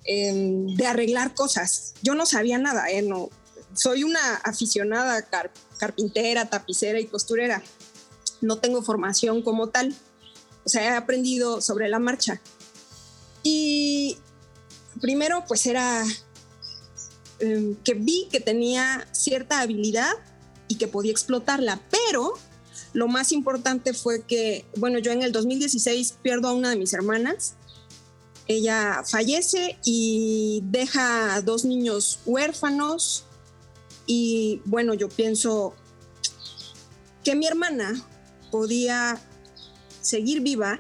em, 0.05 0.77
de 0.77 0.87
arreglar 0.87 1.33
cosas. 1.33 1.95
Yo 2.03 2.15
no 2.15 2.27
sabía 2.27 2.59
nada, 2.59 2.91
¿eh? 2.91 3.01
no, 3.01 3.31
soy 3.73 4.05
una 4.05 4.37
aficionada 4.45 5.27
carpintera, 5.79 6.51
tapicera 6.51 7.01
y 7.01 7.07
costurera. 7.07 7.63
No 8.45 8.59
tengo 8.59 8.83
formación 8.83 9.41
como 9.41 9.69
tal. 9.69 9.95
O 10.65 10.69
sea, 10.69 10.85
he 10.85 10.97
aprendido 10.97 11.63
sobre 11.63 11.89
la 11.89 11.99
marcha. 11.99 12.41
Y 13.43 14.19
primero, 15.01 15.45
pues 15.49 15.65
era 15.67 16.05
em, 17.39 17.75
que 17.77 17.95
vi 17.95 18.29
que 18.31 18.41
tenía 18.41 19.09
cierta 19.13 19.61
habilidad 19.61 20.13
y 20.69 20.77
que 20.77 20.89
podía 20.89 21.13
explotarla, 21.13 21.81
pero 21.91 22.35
lo 22.93 23.09
más 23.09 23.33
importante 23.33 23.95
fue 23.95 24.23
que, 24.23 24.67
bueno, 24.77 24.99
yo 24.99 25.11
en 25.11 25.23
el 25.23 25.33
2016 25.33 26.17
pierdo 26.23 26.49
a 26.49 26.53
una 26.53 26.71
de 26.71 26.77
mis 26.77 26.93
hermanas. 26.93 27.55
Ella 28.47 29.03
fallece 29.07 29.79
y 29.85 30.61
deja 30.65 31.41
dos 31.41 31.65
niños 31.65 32.19
huérfanos. 32.27 33.25
Y 34.07 34.61
bueno, 34.67 34.93
yo 34.93 35.09
pienso 35.09 35.75
que 37.25 37.35
mi 37.35 37.47
hermana 37.47 37.95
podía 38.55 39.21
seguir 40.01 40.41
viva 40.41 40.79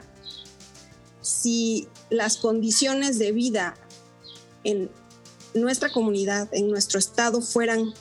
si 1.23 1.88
las 2.09 2.37
condiciones 2.37 3.19
de 3.19 3.33
vida 3.33 3.75
en 4.62 4.93
nuestra 5.54 5.90
comunidad, 5.90 6.49
en 6.52 6.69
nuestro 6.69 7.00
estado, 7.00 7.40
fueran 7.40 7.93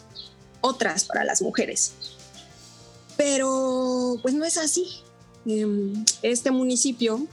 otras 0.62 1.06
para 1.06 1.24
las 1.24 1.42
mujeres. 1.42 1.94
Pero 3.18 4.20
pues 4.22 4.36
no 4.36 4.46
es 4.46 4.58
así. 4.58 4.86
Em, 5.48 6.06
este 6.22 6.52
municipio 6.52 7.26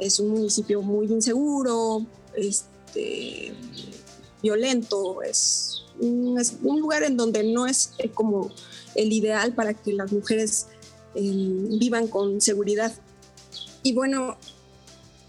es 0.00 0.18
un 0.18 0.30
municipio 0.30 0.82
muy 0.82 1.06
inseguro, 1.06 2.04
este, 2.34 3.54
violento, 4.42 5.22
es 5.22 5.84
un, 6.00 6.36
lugar 6.80 7.04
en 7.04 7.16
donde 7.16 7.44
no 7.44 7.64
es 7.68 7.92
como 8.12 8.50
el 8.96 9.12
ideal 9.12 9.54
para 9.54 9.72
que 9.72 9.92
las 9.92 10.10
mujeres 10.10 10.66
vivan 11.20 12.08
con 12.08 12.40
seguridad. 12.40 12.92
Y 13.82 13.94
bueno, 13.94 14.36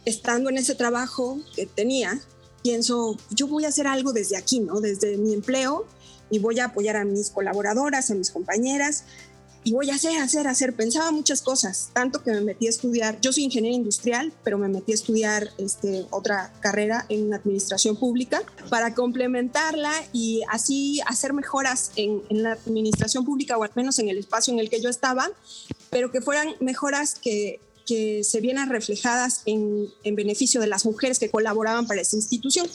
estando 0.06 0.50
en 0.50 0.58
ese 0.58 0.75
trabajo 0.75 1.39
que 1.56 1.65
tenía, 1.65 2.20
pienso, 2.63 3.17
yo 3.29 3.48
voy 3.48 3.65
a 3.65 3.70
hacer 3.70 3.88
algo 3.88 4.13
desde 4.13 4.38
aquí, 4.38 4.60
¿no? 4.60 4.82
Desde 4.82 5.17
mi 5.17 5.34
empleo 5.34 5.86
y 6.29 6.39
voy 6.39 6.60
a 6.60 6.65
apoyar 6.65 6.98
a 6.98 7.06
mis 7.06 7.29
colaboradoras, 7.29 8.12
a 8.12 8.15
mis 8.15 8.32
compañeras 8.32 9.03
y 9.68 9.74
voy 9.74 9.90
a 9.90 9.96
hacer, 9.96 10.18
hacer, 10.22 10.48
hacer. 10.48 10.74
Pensaba 10.74 11.12
muchas 11.12 11.42
cosas, 11.42 11.90
tanto 11.92 12.24
que 12.24 12.32
me 12.32 12.40
metí 12.40 12.68
a 12.68 12.70
estudiar. 12.70 13.20
Yo 13.20 13.34
soy 13.34 13.44
ingeniera 13.44 13.76
industrial, 13.76 14.32
pero 14.42 14.58
me 14.58 14.70
metí 14.70 14.94
a 14.94 14.96
estudiar 14.96 15.50
este, 15.58 16.06
otra 16.10 16.54
carrera 16.62 17.06
en 17.10 17.34
administración 17.34 17.98
pública 17.98 18.42
para 18.70 18.94
complementarla 18.94 19.92
y 20.14 20.42
así 20.50 21.02
hacer 21.06 21.34
mejoras 21.34 21.92
en, 21.98 22.24
en 22.30 22.44
la 22.44 22.54
administración 22.54 23.26
pública 23.26 23.58
o 23.58 23.64
al 23.66 23.72
menos 23.76 24.00
en 24.00 24.08
el 24.08 24.18
espacio 24.18 24.54
en 24.54 24.62
el 24.62 24.70
que 24.70 24.80
yo 24.80 24.88
estaba, 24.88 25.30
pero 25.90 26.14
que 26.14 26.22
fueran 26.22 26.56
mejoras 26.62 27.16
que, 27.16 27.60
que 27.86 28.24
se 28.24 28.40
vieran 28.40 28.70
reflejadas 28.70 29.42
en, 29.46 29.90
en 30.06 30.16
beneficio 30.16 30.62
de 30.62 30.68
las 30.68 30.86
mujeres 30.86 31.20
que 31.20 31.30
colaboraban 31.30 31.88
para 31.88 32.00
esta 32.00 32.16
institución 32.16 32.70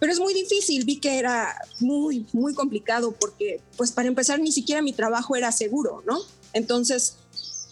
pero 0.00 0.12
es 0.12 0.18
muy 0.18 0.32
difícil, 0.32 0.84
vi 0.86 0.96
que 0.96 1.18
era 1.18 1.54
muy, 1.78 2.26
muy 2.32 2.54
complicado 2.54 3.12
porque, 3.12 3.60
pues 3.76 3.92
para 3.92 4.08
empezar, 4.08 4.40
ni 4.40 4.50
siquiera 4.50 4.80
mi 4.80 4.94
trabajo 4.94 5.36
era 5.36 5.52
seguro, 5.52 6.02
¿no? 6.06 6.18
Entonces, 6.54 7.16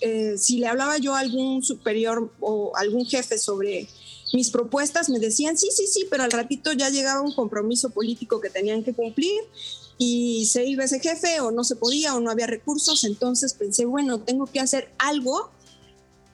eh, 0.03 0.35
si 0.37 0.59
le 0.59 0.69
hablaba 0.69 0.99
yo 0.99 1.15
a 1.15 1.21
algún 1.21 1.63
superior 1.63 2.31
o 2.41 2.77
algún 2.77 3.07
jefe 3.07 3.39
sobre 3.39 3.89
mis 4.35 4.51
propuestas, 4.51 5.09
me 5.09 5.19
decían, 5.19 5.57
sí, 5.57 5.69
sí, 5.75 5.87
sí, 5.87 6.07
pero 6.11 6.23
al 6.23 6.31
ratito 6.31 6.71
ya 6.73 6.91
llegaba 6.91 7.23
un 7.23 7.33
compromiso 7.33 7.89
político 7.89 8.43
que 8.43 8.51
tenían 8.51 8.85
que 8.85 8.93
cumplir 8.93 9.41
y 9.97 10.45
se 10.47 10.67
iba 10.67 10.85
ese 10.85 11.01
jefe 11.01 11.41
o 11.41 11.51
no 11.51 11.65
se 11.65 11.77
podía 11.77 12.15
o 12.15 12.21
no 12.21 12.31
había 12.31 12.47
recursos, 12.47 13.05
entonces 13.05 13.55
pensé, 13.55 13.87
bueno, 13.87 14.21
tengo 14.21 14.45
que 14.45 14.61
hacer 14.61 14.93
algo 14.99 15.51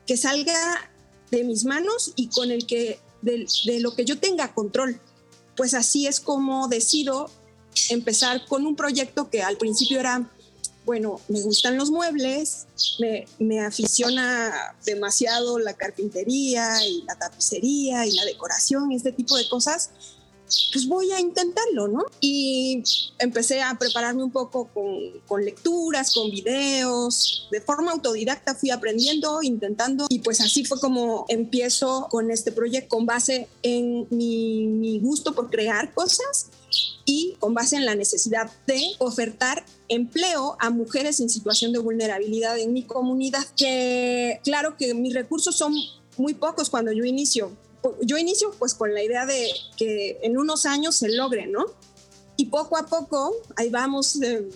que 0.09 0.17
salga 0.17 0.91
de 1.31 1.45
mis 1.45 1.65
manos 1.65 2.13
y 2.17 2.27
con 2.27 2.51
el 2.51 2.67
que, 2.67 2.99
de, 3.23 3.47
de 3.65 3.79
lo 3.79 3.95
que 3.95 4.05
yo 4.05 4.19
tenga 4.19 4.53
control 4.53 5.01
pues 5.57 5.75
así 5.75 6.07
es 6.07 6.21
como 6.21 6.69
decido 6.69 7.31
empezar 7.91 8.47
con 8.47 8.67
un 8.67 8.77
proyecto 8.77 9.31
que 9.31 9.43
al 9.43 9.57
principio 9.57 10.01
era, 10.01 10.31
bueno, 10.85 11.21
me 11.29 11.41
gustan 11.43 11.77
los 11.77 11.91
muebles, 11.91 12.67
me, 12.99 13.27
me 13.39 13.61
aficiona 13.61 14.75
demasiado 14.85 15.59
la 15.59 15.75
carpintería 15.75 16.85
y 16.87 17.03
la 17.03 17.17
tapicería 17.17 18.07
y 18.07 18.13
la 18.13 18.25
decoración 18.25 18.93
este 18.93 19.13
tipo 19.13 19.37
de 19.37 19.49
cosas 19.49 19.91
pues 20.73 20.87
voy 20.87 21.11
a 21.13 21.21
intentarlo, 21.21 21.89
¿no? 21.89 22.05
Y 22.21 22.83
empecé 23.19 23.63
a 23.63 23.77
prepararme 23.79 24.23
un 24.23 24.31
poco 24.31 24.69
con, 24.69 25.21
con, 25.27 25.45
lecturas, 25.45 26.13
con 26.15 26.31
videos, 26.31 27.49
de 27.51 27.61
forma 27.61 27.93
autodidacta 27.93 28.55
fui 28.55 28.71
aprendiendo, 28.71 29.43
intentando, 29.43 30.07
y 30.09 30.21
pues 30.21 30.41
así 30.41 30.65
fue 30.65 30.79
como 30.81 31.25
empiezo 31.29 32.09
con 32.11 32.31
este 32.31 32.53
proyecto, 32.53 32.97
con 32.97 33.07
base 33.07 33.49
en 33.63 34.07
mi, 34.11 34.67
mi 34.67 35.01
gusto 35.01 35.35
por 35.35 35.51
crear 35.51 35.95
cosas 35.95 36.51
y 37.05 37.37
con 37.39 37.55
base 37.55 37.77
en 37.77 37.85
la 37.85 37.95
necesidad 37.95 38.51
de 38.67 38.83
ofertar 38.99 39.65
empleo 39.89 40.57
a 40.59 40.71
mujeres 40.71 41.21
en 41.21 41.29
situación 41.29 41.73
de 41.73 41.79
vulnerabilidad 41.79 42.59
en 42.59 42.73
mi 42.73 42.83
comunidad, 42.83 43.45
que 43.57 44.41
claro 44.45 44.77
que 44.77 44.95
mis 44.95 45.15
recursos 45.15 45.57
son 45.57 45.75
muy 46.17 46.35
pocos 46.35 46.71
cuando 46.71 46.93
yo 46.93 47.05
inicio, 47.05 47.53
yo 48.03 48.17
inicio 48.17 48.51
pues 48.59 48.75
con 48.75 48.95
la 48.95 49.03
idea 49.03 49.27
de 49.27 49.51
que 49.77 50.19
en 50.23 50.39
unos 50.39 50.67
años 50.67 50.97
se 50.97 51.09
logre, 51.09 51.47
¿no? 51.47 51.65
Y 52.37 52.47
poco 52.47 52.77
a 52.77 52.87
poco 52.87 53.35
ahí 53.57 53.71
vamos 53.71 54.21
eh, 54.23 54.49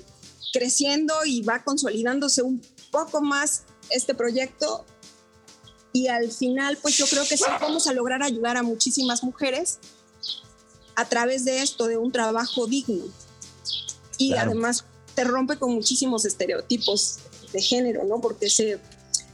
creciendo 0.52 1.14
y 1.24 1.42
va 1.42 1.62
consolidándose 1.62 2.42
un 2.42 2.62
poco 2.90 3.20
más 3.20 3.64
este 3.90 4.14
proyecto 4.14 4.84
y 5.92 6.08
al 6.08 6.30
final 6.30 6.78
pues 6.80 6.96
yo 6.96 7.06
creo 7.06 7.24
que 7.24 7.36
sí 7.36 7.44
vamos 7.60 7.86
a 7.86 7.92
lograr 7.92 8.22
ayudar 8.22 8.56
a 8.56 8.62
muchísimas 8.62 9.22
mujeres 9.22 9.78
a 10.96 11.04
través 11.08 11.44
de 11.44 11.62
esto, 11.62 11.86
de 11.86 11.96
un 11.96 12.10
trabajo 12.10 12.66
digno. 12.66 13.04
Y 14.18 14.34
además 14.34 14.84
te 15.14 15.22
rompe 15.22 15.56
con 15.56 15.72
muchísimos 15.72 16.24
estereotipos 16.24 17.20
de 17.52 17.62
género, 17.62 18.04
¿no? 18.04 18.20
Porque 18.20 18.50
se 18.50 18.80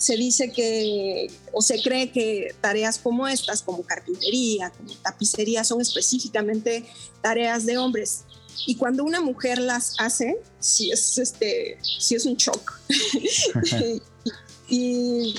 se 0.04 0.18
dice 0.18 0.52
que 0.52 1.30
o 1.50 1.62
se 1.62 1.82
cree 1.82 2.10
que 2.10 2.54
tareas 2.60 2.98
como 2.98 3.26
estas, 3.26 3.62
como 3.62 3.82
carpintería, 3.84 4.68
como 4.68 4.92
tapicería, 4.96 5.64
son 5.64 5.80
específicamente 5.80 6.84
tareas 7.22 7.64
de 7.64 7.78
hombres. 7.78 8.24
Y 8.66 8.74
cuando 8.76 9.02
una 9.02 9.22
mujer 9.22 9.58
las 9.58 9.94
hace, 9.98 10.36
sí 10.60 10.90
es, 10.90 11.16
este, 11.16 11.78
sí 11.98 12.16
es 12.16 12.26
un 12.26 12.34
shock. 12.34 12.80
y, 14.68 15.34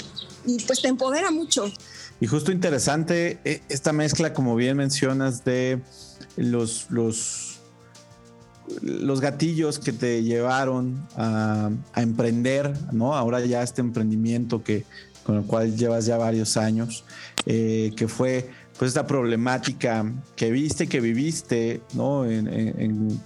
y 0.48 0.60
pues 0.66 0.82
te 0.82 0.88
empodera 0.88 1.30
mucho. 1.30 1.72
Y 2.20 2.26
justo 2.26 2.52
interesante 2.52 3.38
eh, 3.46 3.62
esta 3.70 3.94
mezcla, 3.94 4.34
como 4.34 4.56
bien 4.56 4.78
mencionas, 4.78 5.46
de 5.46 5.80
los, 6.38 6.88
los, 6.90 7.55
los 8.82 9.22
gatillos 9.22 9.80
que 9.80 9.94
te 9.94 10.24
llevaron 10.24 11.06
a, 11.16 11.70
emprender, 11.96 12.74
¿no? 12.92 13.16
Ahora 13.16 13.40
ya 13.46 13.64
este 13.64 13.82
emprendimiento 13.82 14.64
que, 14.64 14.86
con 15.24 15.38
el 15.38 15.44
cual 15.44 15.76
llevas 15.76 16.06
ya 16.06 16.18
varios 16.18 16.58
años, 16.58 17.06
eh, 17.46 17.92
que 17.96 18.08
fue 18.08 18.50
pues 18.78 18.90
esta 18.90 19.08
problemática 19.08 20.06
que 20.36 20.52
viste, 20.52 20.88
que 20.88 21.00
viviste, 21.00 21.82
¿no? 21.94 22.26
En, 22.26 23.22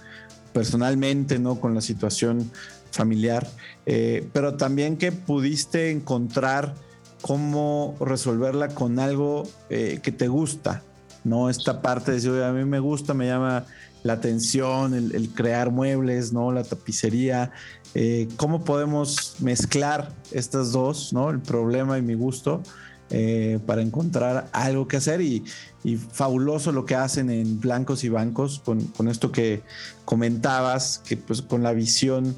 personalmente, 0.52 1.38
¿no? 1.38 1.60
Con 1.60 1.74
la 1.74 1.80
situación 1.80 2.50
familiar, 2.90 3.46
eh, 3.86 4.28
pero 4.32 4.56
también 4.56 4.96
que 4.96 5.12
pudiste 5.12 5.90
encontrar 5.90 6.74
cómo 7.22 7.96
resolverla 8.00 8.68
con 8.68 8.98
algo 8.98 9.44
eh, 9.68 10.00
que 10.02 10.10
te 10.10 10.28
gusta, 10.28 10.82
¿no? 11.24 11.50
Esta 11.50 11.82
parte 11.82 12.10
de 12.10 12.16
decir, 12.16 12.42
a 12.42 12.52
mí 12.52 12.64
me 12.64 12.80
gusta, 12.80 13.14
me 13.14 13.26
llama 13.26 13.64
la 14.02 14.14
atención, 14.14 14.94
el, 14.94 15.30
crear 15.30 15.70
muebles, 15.70 16.32
¿no? 16.32 16.52
La 16.52 16.64
tapicería. 16.64 17.52
Eh, 17.94 18.28
¿Cómo 18.36 18.64
podemos 18.64 19.36
mezclar 19.40 20.12
estas 20.30 20.72
dos, 20.72 21.12
¿no? 21.12 21.30
El 21.30 21.40
problema 21.40 21.98
y 21.98 22.02
mi 22.02 22.14
gusto 22.14 22.62
eh, 23.10 23.58
para 23.66 23.82
encontrar 23.82 24.48
algo 24.52 24.86
que 24.86 24.96
hacer 24.96 25.20
y, 25.20 25.44
fabuloso 26.12 26.72
lo 26.72 26.84
que 26.84 26.94
hacen 26.94 27.30
en 27.30 27.58
Blancos 27.58 28.04
y 28.04 28.10
Bancos 28.10 28.60
con, 28.62 28.82
con 28.82 29.08
esto 29.08 29.32
que 29.32 29.62
comentabas, 30.04 31.02
que 31.06 31.16
pues 31.16 31.40
con 31.40 31.62
la 31.62 31.72
visión 31.72 32.36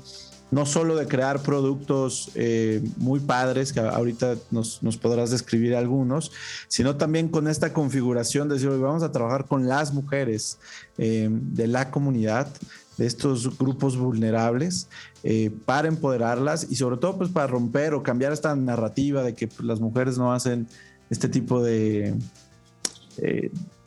no 0.52 0.66
solo 0.66 0.96
de 0.96 1.08
crear 1.08 1.42
productos 1.42 2.30
eh, 2.34 2.84
muy 2.98 3.20
padres, 3.20 3.72
que 3.72 3.80
ahorita 3.80 4.36
nos, 4.50 4.78
podrás 5.00 5.30
describir 5.30 5.74
algunos, 5.74 6.30
sino 6.68 6.96
también 6.96 7.28
con 7.28 7.48
esta 7.48 7.72
configuración 7.72 8.48
de 8.48 8.54
decir, 8.56 8.68
vamos 8.68 9.02
a 9.02 9.10
trabajar 9.10 9.46
con 9.46 9.66
las 9.66 9.94
mujeres 9.94 10.58
eh, 10.98 11.28
de 11.30 11.66
la 11.66 11.90
comunidad, 11.90 12.48
de 12.98 13.06
estos 13.06 13.56
grupos 13.56 13.96
vulnerables, 13.96 14.88
eh, 15.22 15.50
para 15.64 15.88
empoderarlas 15.88 16.66
y 16.70 16.76
sobre 16.76 16.98
todo 16.98 17.16
pues 17.16 17.30
para 17.30 17.46
romper 17.46 17.94
o 17.94 18.02
cambiar 18.02 18.34
esta 18.34 18.54
narrativa 18.54 19.22
de 19.22 19.34
que 19.34 19.48
pues, 19.48 19.62
las 19.62 19.80
mujeres 19.80 20.18
no 20.18 20.34
hacen 20.34 20.68
este 21.08 21.30
tipo 21.30 21.62
de 21.62 22.14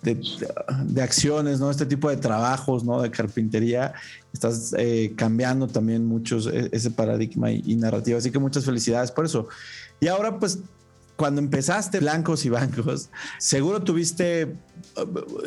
de, 0.01 1.01
acciones, 1.01 1.59
¿no? 1.59 1.71
Este 1.71 1.85
tipo 1.85 2.09
de 2.09 2.17
trabajos, 2.17 2.83
¿no? 2.83 3.01
De 3.01 3.11
carpintería, 3.11 3.93
estás 4.33 4.73
eh, 4.77 5.13
cambiando 5.15 5.67
también 5.67 6.05
muchos 6.05 6.47
e, 6.47 6.69
ese 6.71 6.91
paradigma 6.91 7.51
y, 7.51 7.75
narrativa. 7.75 8.17
Así 8.17 8.31
que 8.31 8.39
muchas 8.39 8.65
felicidades 8.65 9.11
por 9.11 9.25
eso. 9.25 9.47
Y 9.99 10.07
ahora, 10.07 10.39
pues, 10.39 10.59
cuando 11.15 11.39
empezaste 11.39 11.99
Blancos 11.99 12.45
y 12.45 12.49
Bancos, 12.49 13.09
seguro 13.39 13.81
tuviste 13.81 14.55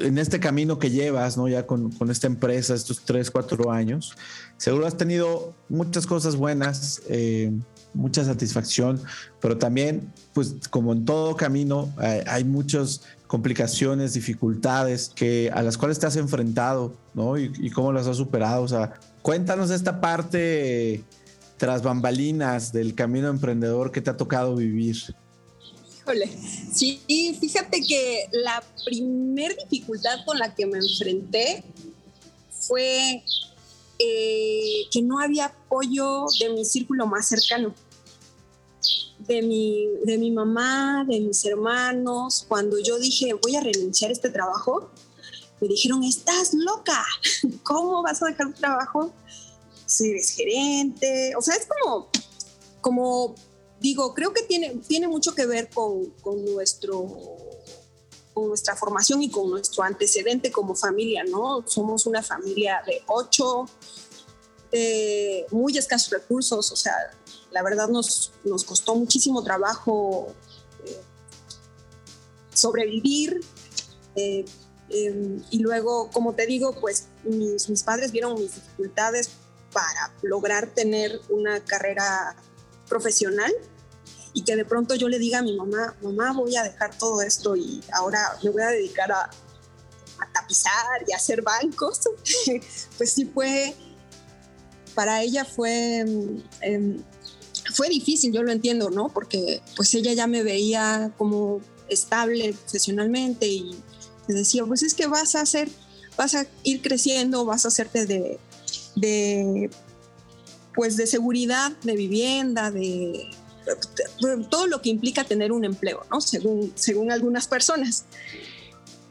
en 0.00 0.19
este 0.19 0.40
camino 0.40 0.78
que 0.78 0.90
llevas, 0.90 1.37
¿no? 1.37 1.47
Ya 1.47 1.67
con, 1.67 1.93
esta 2.11 2.26
empresa, 2.26 2.75
estos 2.75 3.05
tres, 3.05 3.31
cuatro 3.31 3.71
años, 3.71 4.17
seguro 4.57 4.87
has 4.87 4.97
tenido 4.97 5.55
muchas 5.69 6.07
cosas 6.07 6.37
buenas, 6.37 7.02
eh, 7.09 7.52
mucha 7.93 8.25
satisfacción, 8.25 9.00
pero 9.40 9.59
también, 9.59 10.12
pues 10.33 10.55
como 10.71 10.93
en 10.93 11.05
todo 11.05 11.37
camino, 11.37 11.93
hay 12.26 12.45
muchas 12.45 13.02
complicaciones, 13.28 14.14
dificultades 14.14 15.12
que, 15.14 15.50
a 15.54 15.62
las 15.62 15.78
cuales 15.78 16.00
te 16.00 16.06
has 16.06 16.16
enfrentado, 16.16 16.97
¿no? 17.14 17.38
Y, 17.38 17.70
cómo 17.70 17.92
las 17.92 18.08
has 18.08 18.16
superado. 18.16 18.62
O 18.62 18.68
sea, 18.68 18.99
cuéntanos 19.23 19.70
esta 19.70 20.00
parte 20.00 21.04
tras 21.58 21.82
bambalinas 21.82 22.73
del 22.73 22.95
camino 22.95 23.28
emprendedor 23.28 23.93
que 23.93 24.00
te 24.00 24.10
ha 24.10 24.17
tocado 24.17 24.56
vivir. 24.56 24.97
Híjole, 26.00 26.26
sí, 26.73 27.00
fíjate 27.38 27.82
que 27.82 28.28
la 28.32 28.64
primer 28.84 29.56
dificultad 29.56 30.25
con 30.25 30.38
la 30.38 30.54
que 30.54 30.64
me 30.64 30.78
enfrenté 30.78 31.62
fue 32.50 33.23
eh, 33.99 34.86
que 34.91 35.02
no 35.02 35.21
había 35.21 35.47
apoyo 35.47 36.25
de 36.41 36.49
mi 36.54 36.64
círculo 36.64 37.06
más 37.06 37.28
cercano 37.28 37.75
de 39.28 39.43
mi, 39.43 39.86
de 40.04 40.19
mi 40.19 40.30
mamá, 40.30 41.04
de 41.06 41.21
mis 41.21 41.45
hermanos, 41.45 42.47
cuando 42.49 42.78
yo 42.78 42.99
dije 42.99 43.34
voy 43.34 43.56
a 43.56 43.60
renunciar 43.60 44.10
a 44.10 44.12
este 44.12 44.30
trabajo, 44.30 44.91
me 45.60 45.69
dijeron, 45.69 46.02
estás 46.02 46.54
loca, 46.54 47.04
¿cómo 47.62 48.02
vas 48.02 48.23
a 48.23 48.26
dejar 48.26 48.47
un 48.47 48.54
trabajo 48.54 49.12
si 49.86 50.10
eres 50.10 50.30
gerente? 50.30 51.34
O 51.36 51.43
sea, 51.43 51.54
es 51.54 51.67
como, 51.67 52.08
como 52.80 53.34
digo, 53.80 54.14
creo 54.14 54.32
que 54.32 54.43
tiene, 54.43 54.80
tiene 54.88 55.08
mucho 55.08 55.34
que 55.34 55.47
ver 55.47 55.69
con, 55.69 56.06
con 56.23 56.45
nuestro 56.45 57.06
nuestra 58.47 58.76
formación 58.76 59.21
y 59.21 59.30
con 59.30 59.50
nuestro 59.50 59.82
antecedente 59.82 60.52
como 60.52 60.76
familia, 60.76 61.25
¿no? 61.25 61.64
Somos 61.67 62.06
una 62.06 62.23
familia 62.23 62.82
de 62.86 63.02
ocho, 63.08 63.67
eh, 64.71 65.47
muy 65.50 65.76
escasos 65.76 66.10
recursos, 66.10 66.71
o 66.71 66.76
sea, 66.76 66.95
la 67.50 67.63
verdad 67.63 67.89
nos, 67.89 68.32
nos 68.45 68.65
costó 68.65 68.95
muchísimo 68.95 69.43
trabajo 69.43 70.34
eh, 70.84 71.00
sobrevivir. 72.52 73.41
Eh, 74.17 74.45
em, 74.91 75.43
y 75.50 75.61
luego, 75.61 76.11
como 76.11 76.34
te 76.34 76.47
digo, 76.47 76.75
pues 76.80 77.08
mis, 77.25 77.69
mis, 77.69 77.82
padres 77.82 78.13
vieron 78.13 78.34
mis 78.34 78.54
dificultades 78.54 79.30
para 79.73 80.15
lograr 80.23 80.69
tener 80.75 81.21
una 81.28 81.61
carrera 81.65 82.37
profesional 82.89 83.52
y 84.32 84.43
que 84.43 84.56
de 84.56 84.65
pronto 84.65 84.95
yo 84.95 85.08
le 85.08 85.19
diga 85.19 85.39
a 85.39 85.43
mi 85.43 85.56
mamá, 85.56 85.95
mamá, 86.02 86.32
voy 86.32 86.56
a 86.56 86.63
dejar 86.63 86.97
todo 86.97 87.23
esto 87.23 87.56
y 87.56 87.82
ahora 87.93 88.39
me 88.43 88.50
voy 88.50 88.63
a 88.63 88.69
dedicar 88.69 89.11
a, 89.13 89.30
tapizar 90.32 91.04
y 91.06 91.13
a 91.13 91.17
hacer 91.17 91.43
bancos, 91.43 92.00
pues 92.99 93.13
sí 93.13 93.25
fue, 93.26 93.75
para 94.95 95.23
ella 95.23 95.45
fue 95.45 96.00
em, 96.61 97.02
fue 97.75 97.89
difícil, 97.89 98.33
yo 98.33 98.43
lo 98.43 98.52
entiendo, 98.52 98.91
¿no? 98.91 99.09
Porque 99.09 99.63
pues 99.76 99.93
ella 99.95 100.13
ya 100.13 100.26
me 100.26 100.43
veía 100.43 101.13
como 101.19 101.61
estable 101.89 102.52
profesionalmente 102.52 103.47
y 103.47 103.78
me 104.26 104.35
decía, 104.35 104.65
pues 104.65 104.83
es 104.83 104.95
que 104.95 105.07
vas 105.07 105.35
a 105.35 105.41
hacer, 105.41 105.69
vas 106.17 106.35
a 106.35 106.47
ir 106.63 106.83
creciendo, 106.83 107.45
vas 107.45 107.65
a 107.65 107.69
hacerte 107.69 108.07
de, 108.07 108.39
de 108.95 109.71
pues 110.75 110.97
de 110.97 111.07
seguridad, 111.07 111.73
de 111.83 111.97
vivienda, 111.97 112.71
de, 112.71 113.31
todo 114.49 114.67
lo 114.67 114.81
que 114.81 114.89
implica 114.89 115.25
tener 115.25 115.52
un 115.52 115.65
empleo, 115.65 116.07
¿no? 116.11 116.21
Según, 116.21 116.73
según 116.75 117.11
algunas 117.11 117.49
personas. 117.49 118.04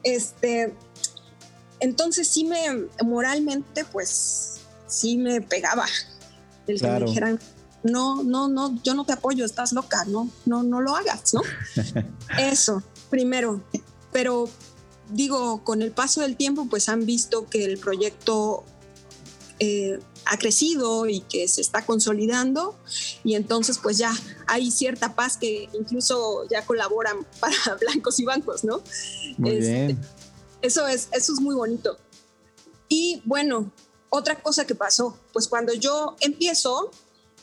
Este, 0.03 0.73
entonces 1.79 2.27
sí 2.27 2.43
me, 2.45 2.87
moralmente, 3.03 3.85
pues 3.85 4.61
sí 4.87 5.17
me 5.17 5.41
pegaba 5.41 5.85
el 6.67 6.79
que 6.79 6.87
me 6.87 6.99
dijeran, 7.01 7.39
no, 7.87 8.23
no, 8.23 8.47
no, 8.47 8.79
yo 8.83 8.93
no 8.93 9.05
te 9.05 9.13
apoyo, 9.13 9.45
estás 9.45 9.73
loca, 9.73 10.05
no, 10.05 10.29
no, 10.45 10.63
no 10.63 10.81
lo 10.81 10.95
hagas, 10.95 11.33
¿no? 11.33 11.41
Eso, 12.39 12.83
primero. 13.09 13.61
Pero 14.11 14.49
digo, 15.09 15.63
con 15.63 15.81
el 15.81 15.91
paso 15.91 16.21
del 16.21 16.35
tiempo, 16.35 16.67
pues 16.69 16.89
han 16.89 17.05
visto 17.05 17.47
que 17.47 17.65
el 17.65 17.77
proyecto 17.77 18.63
eh, 19.59 19.99
ha 20.25 20.37
crecido 20.37 21.07
y 21.07 21.21
que 21.21 21.47
se 21.47 21.61
está 21.61 21.85
consolidando 21.85 22.75
y 23.23 23.35
entonces 23.35 23.79
pues 23.81 23.97
ya 23.97 24.13
hay 24.45 24.71
cierta 24.71 25.15
paz 25.15 25.37
que 25.37 25.69
incluso 25.73 26.47
ya 26.49 26.65
colaboran 26.65 27.25
para 27.39 27.75
blancos 27.79 28.19
y 28.19 28.25
bancos, 28.25 28.63
¿no? 28.63 28.81
Muy 29.37 29.51
este, 29.51 29.85
bien. 29.85 30.01
Eso 30.61 30.87
es, 30.87 31.07
eso 31.11 31.33
es 31.33 31.39
muy 31.39 31.55
bonito. 31.55 31.97
Y 32.89 33.21
bueno, 33.25 33.71
otra 34.09 34.41
cosa 34.41 34.65
que 34.65 34.75
pasó, 34.75 35.17
pues 35.33 35.47
cuando 35.47 35.73
yo 35.73 36.15
empiezo, 36.19 36.91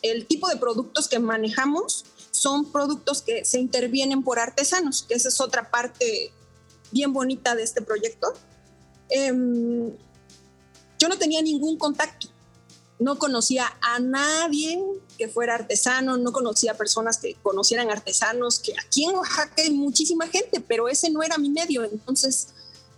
el 0.05 0.27
tipo 0.27 0.49
de 0.49 0.57
productos 0.57 1.09
que 1.09 1.19
manejamos 1.19 2.05
son 2.31 2.71
productos 2.71 3.23
que 3.23 3.45
se 3.45 3.59
intervienen 3.59 4.23
por 4.23 4.39
artesanos, 4.39 5.03
que 5.03 5.15
esa 5.15 5.29
es 5.29 5.41
otra 5.41 5.71
parte 5.71 6.31
bien 6.93 7.15
bonita 7.15 7.55
de 7.55 7.63
este 7.63 7.81
proyecto. 7.81 8.35
Em, 9.09 9.91
yo 10.99 11.09
no 11.09 11.17
tenía 11.17 11.41
ningún 11.41 11.79
contacto, 11.79 12.29
no 12.99 13.19
conocía 13.19 13.65
a 13.81 13.99
nadie 13.99 14.79
que 15.17 15.29
fuera 15.29 15.55
artesano, 15.55 16.19
no 16.19 16.33
conocía 16.33 16.77
personas 16.77 17.17
que 17.17 17.35
conocieran 17.43 17.91
artesanos, 17.91 18.59
que 18.59 18.75
aquí 18.79 19.05
en 19.05 19.17
Oaxaca 19.17 19.63
hay 19.63 19.71
muchísima 19.71 20.27
gente, 20.29 20.61
pero 20.61 20.89
ese 20.89 21.11
no 21.11 21.23
era 21.23 21.39
mi 21.39 21.49
medio, 21.49 21.83
entonces 21.83 22.49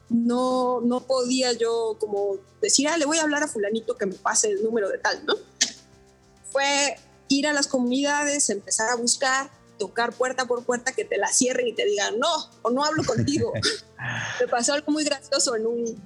no, 0.09 0.81
no 0.81 1.01
podía 1.07 1.53
yo 1.53 1.97
como 2.01 2.39
decir, 2.61 2.89
ah, 2.89 2.99
le 2.99 3.07
voy 3.07 3.19
a 3.19 3.23
hablar 3.23 3.45
a 3.45 3.49
fulanito 3.49 3.97
que 3.97 4.07
me 4.07 4.15
pase 4.15 4.51
el 4.51 4.65
número 4.65 4.89
de 4.89 4.99
tal, 4.99 5.25
¿no? 5.25 5.35
Fue 6.57 6.97
ir 7.29 7.47
a 7.47 7.53
las 7.53 7.67
comunidades, 7.67 8.49
empezar 8.49 8.89
a 8.89 8.97
buscar 8.97 9.51
tocar 9.79 10.15
puerta 10.15 10.47
por 10.47 10.65
puerta 10.65 10.93
que 10.93 11.05
te 11.05 11.19
la 11.19 11.29
cierren 11.29 11.67
y 11.67 11.75
te 11.75 11.85
digan 11.85 12.19
no 12.19 12.31
o 12.63 12.71
no 12.71 12.83
hablo 12.83 13.05
contigo. 13.05 13.53
Me 14.41 14.49
pasó 14.49 14.73
algo 14.73 14.91
muy 14.91 15.05
gracioso 15.05 15.55
en 15.55 15.67
un, 15.67 16.03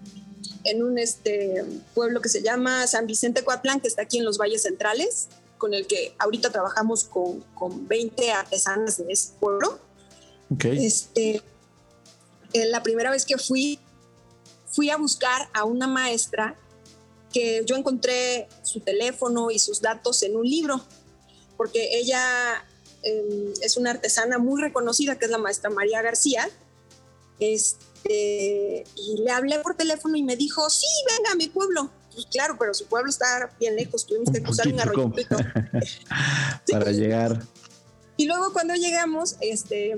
en 0.64 0.82
un 0.82 0.98
este, 0.98 1.64
pueblo 1.94 2.20
que 2.20 2.28
se 2.28 2.42
llama 2.42 2.88
San 2.88 3.06
Vicente 3.06 3.44
Coatlán, 3.44 3.80
que 3.80 3.86
está 3.86 4.02
aquí 4.02 4.18
en 4.18 4.24
los 4.24 4.38
Valles 4.38 4.62
Centrales, 4.62 5.28
con 5.56 5.72
el 5.72 5.86
que 5.86 6.16
ahorita 6.18 6.50
trabajamos 6.50 7.04
con, 7.04 7.42
con 7.54 7.86
20 7.86 8.32
artesanas 8.32 8.96
de 8.96 9.12
ese 9.12 9.34
pueblo. 9.38 9.78
Okay. 10.52 10.84
Este, 10.84 11.42
eh, 12.52 12.66
la 12.66 12.82
primera 12.82 13.12
vez 13.12 13.24
que 13.24 13.38
fui, 13.38 13.78
fui 14.66 14.90
a 14.90 14.96
buscar 14.96 15.48
a 15.52 15.62
una 15.62 15.86
maestra 15.86 16.56
que 17.33 17.62
yo 17.66 17.77
encontré 17.77 18.49
su 18.62 18.81
teléfono 18.81 19.51
y 19.51 19.59
sus 19.59 19.81
datos 19.81 20.23
en 20.23 20.37
un 20.37 20.45
libro, 20.45 20.85
porque 21.57 21.99
ella 21.99 22.64
em, 23.03 23.53
es 23.62 23.77
una 23.77 23.90
artesana 23.90 24.38
muy 24.38 24.61
reconocida, 24.61 25.19
que 25.19 25.27
es 25.27 25.31
la 25.31 25.38
maestra 25.38 25.71
María 25.71 26.03
García. 26.03 26.49
Este, 27.38 28.85
y 28.97 29.23
le 29.23 29.31
hablé 29.31 29.59
por 29.61 29.77
teléfono 29.77 30.16
y 30.16 30.23
me 30.23 30.37
dijo, 30.37 30.69
sí, 30.71 30.87
venga 31.16 31.33
a 31.33 31.35
mi 31.37 31.49
pueblo. 31.49 31.90
Pues 32.12 32.27
claro, 32.27 32.57
pero 32.59 32.75
su 32.75 32.87
pueblo 32.87 33.09
está 33.09 33.55
bien 33.59 33.77
lejos, 33.77 34.05
tuvimos 34.05 34.31
que 34.31 34.43
cruzar 34.43 34.66
un, 34.69 34.81
arroyo. 34.81 35.12
Para 36.71 36.90
llegar. 36.90 37.40
Y 38.16 38.27
luego 38.27 38.53
cuando 38.53 38.75
llegamos, 38.75 39.37
este, 39.40 39.97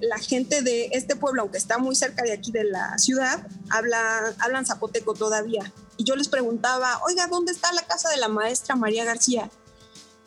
la 0.00 0.18
gente 0.18 0.62
de 0.62 0.88
este 0.92 1.16
pueblo, 1.16 1.42
aunque 1.42 1.58
está 1.58 1.76
muy 1.76 1.94
cerca 1.96 2.22
de 2.22 2.32
aquí 2.32 2.50
de 2.50 2.64
la 2.64 2.96
ciudad, 2.96 3.46
habla, 3.68 4.34
hablan 4.38 4.64
zapoteco 4.64 5.12
todavía. 5.12 5.70
Y 5.98 6.04
yo 6.04 6.14
les 6.16 6.28
preguntaba, 6.28 7.00
oiga, 7.04 7.26
¿dónde 7.26 7.52
está 7.52 7.72
la 7.72 7.82
casa 7.82 8.08
de 8.08 8.16
la 8.16 8.28
maestra 8.28 8.76
María 8.76 9.04
García? 9.04 9.50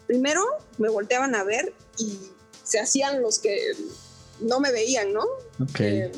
Primero 0.06 0.44
me 0.78 0.90
volteaban 0.90 1.34
a 1.34 1.44
ver 1.44 1.74
y 1.98 2.20
se 2.64 2.80
hacían 2.80 3.22
los 3.22 3.40
que 3.40 3.58
no 4.42 4.60
me 4.60 4.72
veían, 4.72 5.14
¿no? 5.14 5.24
Okay. 5.70 6.00
Eh, 6.00 6.12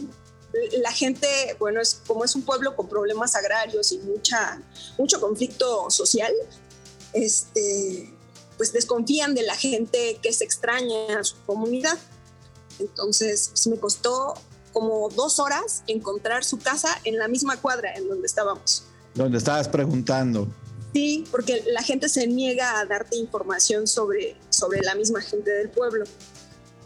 la 0.79 0.91
gente, 0.91 1.27
bueno, 1.59 1.81
es 1.81 2.01
como 2.07 2.25
es 2.25 2.35
un 2.35 2.41
pueblo 2.41 2.75
con 2.75 2.89
problemas 2.89 3.35
agrarios 3.35 3.91
y 3.91 3.99
mucha, 3.99 4.61
mucho 4.97 5.21
conflicto 5.21 5.89
social, 5.89 6.33
este, 7.13 8.11
pues 8.57 8.73
desconfían 8.73 9.35
de 9.35 9.43
la 9.43 9.55
gente 9.55 10.19
que 10.21 10.33
se 10.33 10.43
extraña 10.43 11.19
a 11.19 11.23
su 11.23 11.35
comunidad. 11.45 11.97
Entonces, 12.79 13.49
pues, 13.49 13.67
me 13.67 13.79
costó 13.79 14.33
como 14.71 15.09
dos 15.09 15.39
horas 15.39 15.83
encontrar 15.85 16.43
su 16.43 16.57
casa 16.57 16.99
en 17.03 17.19
la 17.19 17.27
misma 17.27 17.61
cuadra 17.61 17.93
en 17.93 18.07
donde 18.07 18.25
estábamos. 18.25 18.85
Donde 19.15 19.37
estabas 19.37 19.67
preguntando. 19.67 20.47
Sí, 20.93 21.25
porque 21.31 21.63
la 21.67 21.81
gente 21.81 22.07
se 22.07 22.27
niega 22.27 22.79
a 22.79 22.85
darte 22.85 23.15
información 23.15 23.87
sobre, 23.87 24.35
sobre 24.49 24.81
la 24.81 24.93
misma 24.95 25.21
gente 25.21 25.49
del 25.49 25.69
pueblo. 25.69 26.05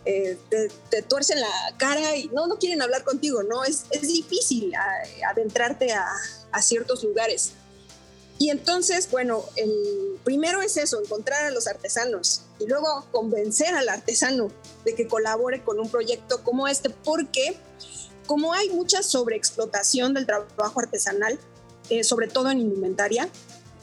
Eh, 0.06 0.38
te, 0.50 0.70
te, 0.90 1.02
tuercen 1.02 1.42
la 1.42 1.76
cara 1.78 2.16
y 2.16 2.30
no, 2.30 2.48
no 2.48 2.58
quieren 2.58 2.82
hablar 2.82 3.04
contigo, 3.04 3.44
¿no? 3.44 3.66
Es, 3.66 3.86
es 3.92 4.04
difícil 4.04 4.74
a, 4.76 5.30
adentrarte 5.30 5.92
a, 5.92 6.08
a 6.52 6.62
ciertos 6.62 7.04
lugares. 7.04 7.52
Y 8.40 8.50
entonces, 8.50 9.10
bueno, 9.12 9.44
el 9.58 10.20
primero 10.24 10.62
es 10.62 10.78
eso, 10.78 11.02
encontrar 11.02 11.46
a 11.46 11.52
los 11.52 11.68
artesanos 11.68 12.44
y 12.60 12.68
luego 12.68 13.06
convencer 13.12 13.74
al 13.74 13.90
artesano 13.90 14.50
de 14.86 14.96
que 14.96 15.08
colabore 15.08 15.64
con 15.64 15.80
un 15.80 15.90
proyecto 15.90 16.44
como 16.44 16.68
este, 16.68 16.90
porque 16.90 17.58
como 18.28 18.54
hay 18.54 18.70
mucha 18.70 19.02
sobreexplotación 19.04 20.14
del 20.14 20.26
trabajo 20.26 20.80
artesanal, 20.80 21.40
eh, 21.90 22.04
sobre 22.04 22.28
todo 22.28 22.50
en 22.50 22.60
indumentaria, 22.60 23.30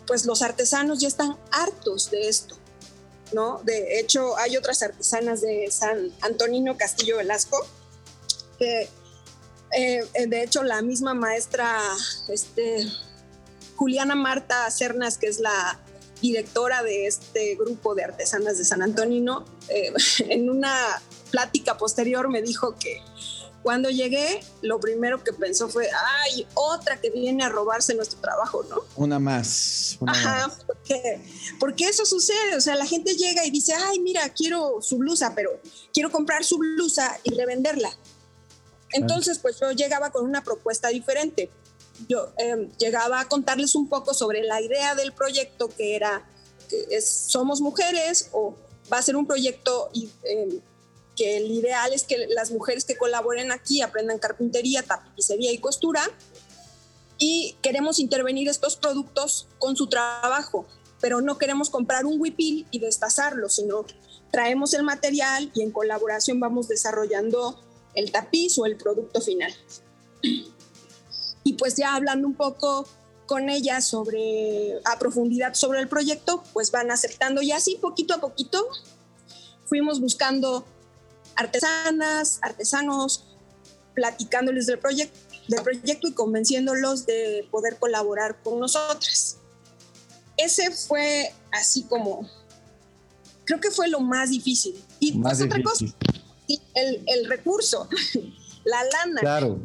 pues 0.06 0.26
los 0.26 0.42
artesanos 0.42 1.00
ya 1.00 1.08
están 1.08 1.36
hartos 1.50 2.10
de 2.10 2.28
esto, 2.28 2.56
¿no? 3.32 3.60
De 3.64 3.98
hecho, 4.00 4.36
hay 4.38 4.56
otras 4.56 4.82
artesanas 4.82 5.40
de 5.40 5.70
San 5.70 6.10
Antonino 6.20 6.76
Castillo 6.76 7.16
Velasco 7.16 7.66
que, 8.58 8.88
eh, 9.76 10.26
de 10.26 10.42
hecho, 10.42 10.62
la 10.62 10.82
misma 10.82 11.14
maestra, 11.14 11.80
este, 12.28 12.86
Juliana 13.76 14.14
Marta 14.14 14.70
Cernas, 14.70 15.18
que 15.18 15.26
es 15.26 15.40
la 15.40 15.80
directora 16.20 16.82
de 16.82 17.06
este 17.06 17.54
grupo 17.56 17.94
de 17.94 18.04
artesanas 18.04 18.58
de 18.58 18.64
San 18.64 18.82
Antonino, 18.82 19.44
eh, 19.68 19.92
en 20.28 20.48
una 20.48 20.74
plática 21.30 21.76
posterior 21.76 22.28
me 22.28 22.42
dijo 22.42 22.76
que 22.76 23.02
cuando 23.64 23.90
llegué, 23.90 24.44
lo 24.62 24.78
primero 24.78 25.24
que 25.24 25.32
pensó 25.32 25.68
fue, 25.68 25.88
ay, 26.22 26.46
otra 26.54 27.00
que 27.00 27.10
viene 27.10 27.42
a 27.42 27.48
robarse 27.48 27.94
nuestro 27.94 28.20
trabajo, 28.20 28.64
¿no? 28.70 28.82
Una 28.94 29.18
más. 29.18 29.96
Una 29.98 30.12
Ajá, 30.12 30.46
más. 30.46 30.58
Porque, 30.64 31.20
porque 31.58 31.84
eso 31.86 32.06
sucede, 32.06 32.54
o 32.56 32.60
sea, 32.60 32.76
la 32.76 32.86
gente 32.86 33.16
llega 33.16 33.44
y 33.44 33.50
dice, 33.50 33.74
ay, 33.74 33.98
mira, 33.98 34.28
quiero 34.28 34.80
su 34.82 34.98
blusa, 34.98 35.34
pero 35.34 35.50
quiero 35.92 36.12
comprar 36.12 36.44
su 36.44 36.58
blusa 36.58 37.18
y 37.24 37.34
revenderla. 37.34 37.90
Entonces, 38.92 39.40
pues 39.40 39.58
yo 39.58 39.72
llegaba 39.72 40.10
con 40.10 40.24
una 40.24 40.44
propuesta 40.44 40.88
diferente 40.88 41.50
yo 42.08 42.32
eh, 42.38 42.70
llegaba 42.78 43.20
a 43.20 43.28
contarles 43.28 43.74
un 43.74 43.88
poco 43.88 44.14
sobre 44.14 44.42
la 44.42 44.60
idea 44.60 44.94
del 44.94 45.12
proyecto 45.12 45.68
que 45.68 45.94
era 45.94 46.28
que 46.68 46.86
es, 46.90 47.08
somos 47.08 47.60
mujeres 47.60 48.30
o 48.32 48.56
va 48.92 48.98
a 48.98 49.02
ser 49.02 49.16
un 49.16 49.26
proyecto 49.26 49.90
y, 49.92 50.10
eh, 50.24 50.60
que 51.16 51.36
el 51.36 51.50
ideal 51.50 51.92
es 51.92 52.04
que 52.04 52.26
las 52.28 52.50
mujeres 52.50 52.84
que 52.84 52.96
colaboren 52.96 53.52
aquí 53.52 53.82
aprendan 53.82 54.18
carpintería, 54.18 54.82
tapicería 54.82 55.52
y 55.52 55.58
costura 55.58 56.02
y 57.18 57.56
queremos 57.62 57.98
intervenir 57.98 58.48
estos 58.48 58.76
productos 58.76 59.46
con 59.58 59.76
su 59.76 59.88
trabajo, 59.88 60.66
pero 61.00 61.20
no 61.20 61.38
queremos 61.38 61.70
comprar 61.70 62.06
un 62.06 62.20
huipil 62.20 62.66
y 62.70 62.80
destazarlo, 62.80 63.48
sino 63.48 63.84
traemos 64.32 64.74
el 64.74 64.82
material 64.82 65.50
y 65.54 65.62
en 65.62 65.70
colaboración 65.70 66.40
vamos 66.40 66.68
desarrollando 66.68 67.60
el 67.94 68.10
tapiz 68.10 68.58
o 68.58 68.66
el 68.66 68.76
producto 68.76 69.20
final. 69.20 69.54
Y 71.44 71.52
pues 71.54 71.76
ya 71.76 71.94
hablando 71.94 72.26
un 72.26 72.34
poco 72.34 72.88
con 73.26 73.48
ella 73.48 73.80
sobre 73.80 74.80
a 74.84 74.98
profundidad 74.98 75.54
sobre 75.54 75.80
el 75.80 75.88
proyecto, 75.88 76.42
pues 76.52 76.70
van 76.70 76.90
aceptando 76.90 77.42
y 77.42 77.52
así 77.52 77.76
poquito 77.76 78.14
a 78.14 78.20
poquito 78.20 78.66
fuimos 79.66 80.00
buscando 80.00 80.64
artesanas, 81.36 82.38
artesanos, 82.42 83.24
platicándoles 83.94 84.66
del, 84.66 84.78
proyecto 84.78 85.18
del 85.48 85.62
proyecto 85.62 86.08
y 86.08 86.12
convenciéndolos 86.12 87.06
de 87.06 87.46
poder 87.50 87.76
colaborar 87.78 88.42
con 88.42 88.58
nosotras. 88.58 89.38
Ese 90.36 90.70
fue 90.70 91.32
así 91.52 91.84
como, 91.84 92.28
creo 93.44 93.60
que 93.60 93.70
fue 93.70 93.88
lo 93.88 94.00
más 94.00 94.30
difícil. 94.30 94.74
Y 95.00 95.12
más 95.12 95.38
difícil. 95.38 95.60
otra 95.60 95.70
cosa, 95.70 95.84
el, 96.74 97.02
el 97.06 97.28
recurso, 97.28 97.88
la 98.64 98.82
lana. 98.84 99.20
Claro. 99.20 99.60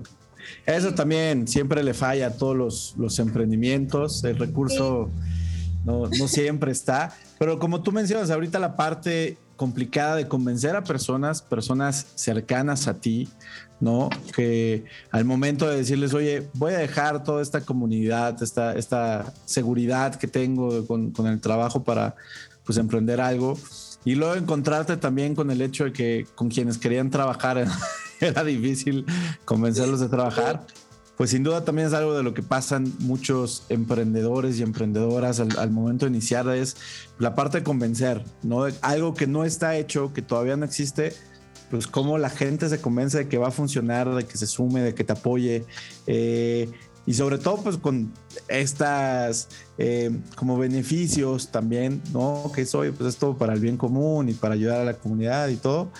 Eso 0.65 0.93
también 0.93 1.47
siempre 1.47 1.83
le 1.83 1.93
falla 1.93 2.27
a 2.27 2.31
todos 2.31 2.55
los, 2.55 2.93
los 2.97 3.19
emprendimientos. 3.19 4.23
El 4.23 4.37
recurso 4.37 5.09
sí. 5.09 5.81
no, 5.85 6.07
no, 6.07 6.27
siempre 6.27 6.71
está. 6.71 7.15
Pero 7.37 7.59
como 7.59 7.81
tú 7.81 7.91
mencionas, 7.91 8.29
ahorita 8.29 8.59
la 8.59 8.75
parte 8.75 9.37
complicada 9.59 10.15
de 10.15 10.25
convencer 10.25 10.77
a 10.77 10.85
personas, 10.85 11.41
personas 11.41 12.07
cercanas 12.15 12.87
a 12.87 12.93
ti, 12.93 13.27
¿no? 13.81 14.07
Que 14.33 14.85
al 15.11 15.25
momento 15.25 15.67
de 15.67 15.75
decirles, 15.75 16.13
oye, 16.13 16.47
voy 16.53 16.71
a 16.71 16.77
dejar 16.77 17.25
toda 17.25 17.41
esta 17.41 17.59
comunidad, 17.59 18.41
esta, 18.41 18.73
esta 18.75 19.33
seguridad 19.43 20.15
que 20.15 20.27
tengo 20.27 20.87
con, 20.87 21.11
con 21.11 21.27
el 21.27 21.41
trabajo 21.41 21.83
para 21.83 22.15
pues 22.63 22.77
emprender 22.77 23.19
algo. 23.19 23.57
Y 24.05 24.15
luego 24.15 24.35
encontrarte 24.35 24.95
también 24.95 25.35
con 25.35 25.51
el 25.51 25.61
hecho 25.61 25.83
de 25.83 25.91
que 25.91 26.25
con 26.35 26.47
quienes 26.47 26.77
querían 26.77 27.09
trabajar 27.09 27.67
era 28.21 28.45
difícil 28.45 29.05
convencerlos 29.43 29.99
de 29.99 30.07
trabajar. 30.07 30.65
Pues 31.19 31.31
sin 31.31 31.43
duda 31.43 31.65
también 31.65 31.89
es 31.89 31.93
algo 31.93 32.15
de 32.15 32.23
lo 32.23 32.33
que 32.33 32.41
pasan 32.41 32.93
muchos 32.99 33.65
emprendedores 33.67 34.57
y 34.57 34.63
emprendedoras 34.63 35.41
al, 35.41 35.69
momento 35.69 36.05
de 36.05 36.11
iniciar, 36.11 36.47
es 36.47 36.77
la 37.17 37.35
parte 37.35 37.57
de 37.57 37.63
convencer, 37.65 38.23
¿no? 38.41 38.67
Algo 38.79 39.13
que 39.13 39.27
no 39.27 39.43
está 39.43 39.75
hecho, 39.75 40.13
que 40.13 40.21
todavía 40.21 40.55
no 40.55 40.63
existe, 40.63 41.11
pues 41.69 41.87
cómo 41.87 42.17
la 42.17 42.29
gente 42.29 42.69
se 42.69 42.79
convence 42.79 43.17
de 43.17 43.27
que 43.27 43.37
va 43.37 43.49
a 43.49 43.51
funcionar, 43.51 44.15
de 44.15 44.23
que 44.25 44.37
se 44.37 44.47
sume, 44.47 44.79
de 44.79 44.95
que 44.95 45.03
te 45.03 45.11
apoye. 45.11 45.65
Eh, 46.07 46.69
y 47.05 47.13
sobre 47.13 47.37
todo 47.37 47.57
pues 47.63 47.75
con 47.75 48.13
estas 48.47 49.49
eh, 49.77 50.17
como 50.37 50.57
beneficios 50.57 51.51
también, 51.51 52.01
¿no? 52.13 52.49
Que 52.55 52.65
soy 52.65 52.91
pues 52.91 53.09
es 53.09 53.17
todo 53.17 53.37
para 53.37 53.51
el 53.51 53.59
bien 53.59 53.75
común 53.75 54.29
y 54.29 54.33
para 54.35 54.53
ayudar 54.53 54.79
a 54.79 54.85
la 54.85 54.93
comunidad 54.93 55.49
y 55.49 55.57
todo. 55.57 55.91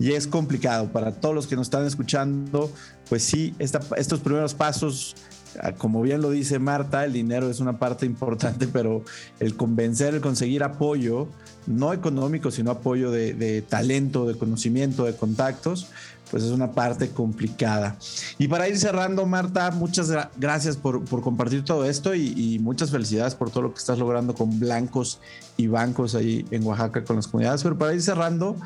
Y 0.00 0.12
es 0.12 0.26
complicado. 0.26 0.90
Para 0.90 1.12
todos 1.12 1.34
los 1.34 1.46
que 1.46 1.54
nos 1.54 1.66
están 1.66 1.86
escuchando, 1.86 2.72
pues 3.08 3.22
sí, 3.22 3.54
estos 3.58 4.20
primeros 4.20 4.54
pasos 4.54 5.14
ah, 5.60 5.72
como 5.72 6.00
bien 6.00 6.22
lo 6.22 6.30
dice 6.30 6.58
Marta, 6.58 7.04
el 7.04 7.12
dinero 7.12 7.50
es 7.50 7.60
una 7.60 7.78
parte 7.78 8.06
importante, 8.06 8.66
pero 8.72 9.04
el 9.38 9.56
convencer, 9.56 10.14
el 10.14 10.22
conseguir 10.22 10.64
apoyo, 10.64 11.28
no 11.66 11.92
económico, 11.92 12.50
sino 12.50 12.70
apoyo 12.70 13.10
de, 13.10 13.62
talento, 13.68 14.26
de 14.26 14.36
conocimiento, 14.36 15.04
de 15.04 15.14
contactos, 15.14 15.88
pues 16.30 16.44
es 16.44 16.50
una 16.50 16.72
parte 16.72 17.10
complicada. 17.10 17.96
Y 18.38 18.48
para 18.48 18.68
ir 18.68 18.78
cerrando, 18.78 19.26
Marta, 19.26 19.70
muchas 19.70 20.10
gracias 20.36 20.76
por, 20.76 21.04
compartir 21.22 21.64
todo 21.64 21.84
esto 21.84 22.14
y, 22.14 22.58
muchas 22.60 22.90
felicidades 22.90 23.34
por 23.34 23.50
todo 23.50 23.64
lo 23.64 23.72
que 23.72 23.78
estás 23.78 23.98
logrando 23.98 24.34
con 24.34 24.60
blancos 24.60 25.20
y 25.56 25.66
bancos 25.66 26.14
ahí 26.14 26.44
en 26.50 26.64
Oaxaca 26.64 27.04
con 27.04 27.16
las 27.16 27.26
comunidades. 27.26 27.62
Pero 27.62 27.76
para 27.76 27.94
ir 27.94 28.02
cerrando, 28.02 28.56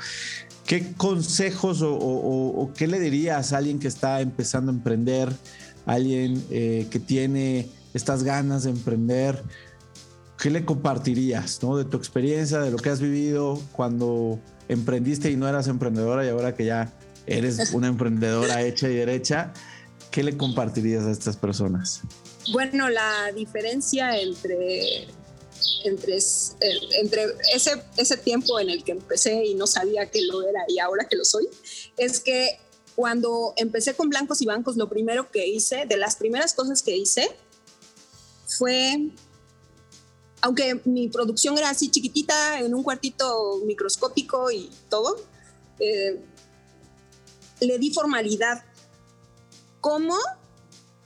¿qué 0.67 0.93
consejos 0.97 1.81
o, 1.83 2.71
qué 2.77 2.87
le 2.87 3.01
dirías 3.01 3.53
a 3.53 3.59
alguien 3.59 3.79
que 3.79 3.89
está 3.89 4.21
empezando 4.21 4.71
a 4.71 4.75
emprender, 4.75 5.33
alguien 5.87 6.45
eh, 6.51 6.87
que 6.91 7.01
tiene 7.01 7.69
estas 7.95 8.23
ganas 8.25 8.65
de 8.65 8.71
emprender? 8.71 9.43
¿Qué 10.39 10.51
le 10.51 10.65
compartirías 10.65 11.63
¿no? 11.63 11.77
de 11.77 11.85
tu 11.85 11.97
experiencia, 11.97 12.59
de 12.59 12.71
lo 12.71 12.77
que 12.77 12.91
has 12.91 13.01
vivido 13.01 13.59
cuando 13.73 14.39
emprendiste 14.69 15.31
y 15.31 15.37
no 15.37 15.49
eras 15.49 15.69
emprendedora 15.69 16.25
y 16.25 16.29
ahora 16.29 16.55
que 16.55 16.65
ya 16.65 16.93
eres 17.27 17.71
una 17.73 17.89
emprendedora 17.89 18.63
hecha 18.63 18.89
y 18.89 18.97
derecha, 18.97 19.53
¿qué 20.11 20.23
le 20.23 20.37
compartirías 20.37 21.05
a 21.05 21.11
estas 21.11 21.37
personas? 21.37 22.03
Bueno, 22.53 22.89
la 22.89 23.33
diferencia 23.35 24.19
entre, 24.19 25.09
entre, 25.85 26.19
entre 27.01 27.27
ese, 27.55 27.83
ese 27.97 28.17
tiempo 28.19 28.61
en 28.61 28.71
el 28.71 28.85
que 28.85 28.93
empecé 28.93 29.45
y 29.45 29.55
no 29.55 29.67
sabía 29.67 30.11
que 30.11 30.23
lo 30.23 30.43
era 30.47 30.61
y 30.69 30.79
ahora 30.79 31.07
que 31.09 31.17
lo 31.17 31.25
soy, 31.25 31.49
es 31.97 32.21
que 32.21 32.59
cuando 32.95 33.55
empecé 33.57 33.95
con 33.95 34.09
blancos 34.09 34.41
y 34.43 34.47
bancos, 34.47 34.77
lo 34.77 34.89
primero 34.89 35.31
que 35.31 35.47
hice, 35.47 35.87
de 35.87 35.97
las 35.97 36.17
primeras 36.17 36.55
cosas 36.55 36.83
que 36.83 36.97
hice, 36.97 37.29
fue, 38.47 39.11
aunque 40.41 40.81
mi 40.85 41.09
producción 41.09 41.59
era 41.59 41.71
así 41.71 41.91
chiquitita, 41.91 42.61
en 42.61 42.75
un 42.75 42.83
cuartito 42.83 43.61
microscópico 43.67 44.51
y 44.51 44.71
todo, 44.89 45.17
eh, 45.81 46.23
le 47.67 47.79
di 47.79 47.93
formalidad. 47.93 48.65
¿Cómo? 49.81 50.17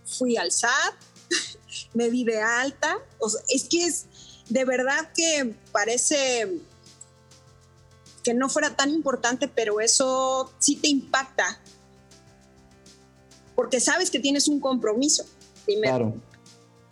Fui 0.05 0.37
al 0.37 0.53
SAT, 0.53 0.95
me 1.95 2.11
di 2.11 2.25
de 2.25 2.41
alta. 2.41 2.99
es 3.49 3.65
que 3.65 3.85
es 3.85 4.07
de 4.49 4.65
verdad 4.65 5.13
que 5.15 5.55
parece 5.73 6.61
que 8.23 8.35
no 8.35 8.49
fuera 8.49 8.77
tan 8.77 8.91
importante, 8.91 9.49
pero 9.49 9.81
eso 9.81 10.53
sí 10.59 10.77
te 10.77 10.89
impacta. 10.89 11.61
Porque 13.55 13.81
sabes 13.81 14.11
que 14.11 14.21
tienes 14.21 14.49
un 14.49 14.61
compromiso, 14.61 15.25
primero. 15.65 16.15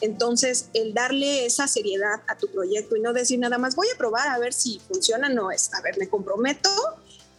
Entonces, 0.00 0.68
el 0.74 0.92
darle 0.92 1.46
esa 1.46 1.68
seriedad 1.68 2.22
a 2.28 2.36
tu 2.36 2.48
proyecto 2.48 2.96
y 2.96 3.00
no 3.00 3.12
decir 3.12 3.38
nada 3.38 3.56
más, 3.56 3.76
voy 3.76 3.88
a 3.94 3.96
probar 3.96 4.28
a 4.28 4.38
ver 4.38 4.52
si 4.52 4.78
funciona, 4.80 5.28
no 5.28 5.50
es, 5.50 5.72
a 5.72 5.80
ver, 5.80 5.96
me 5.98 6.08
comprometo 6.08 6.68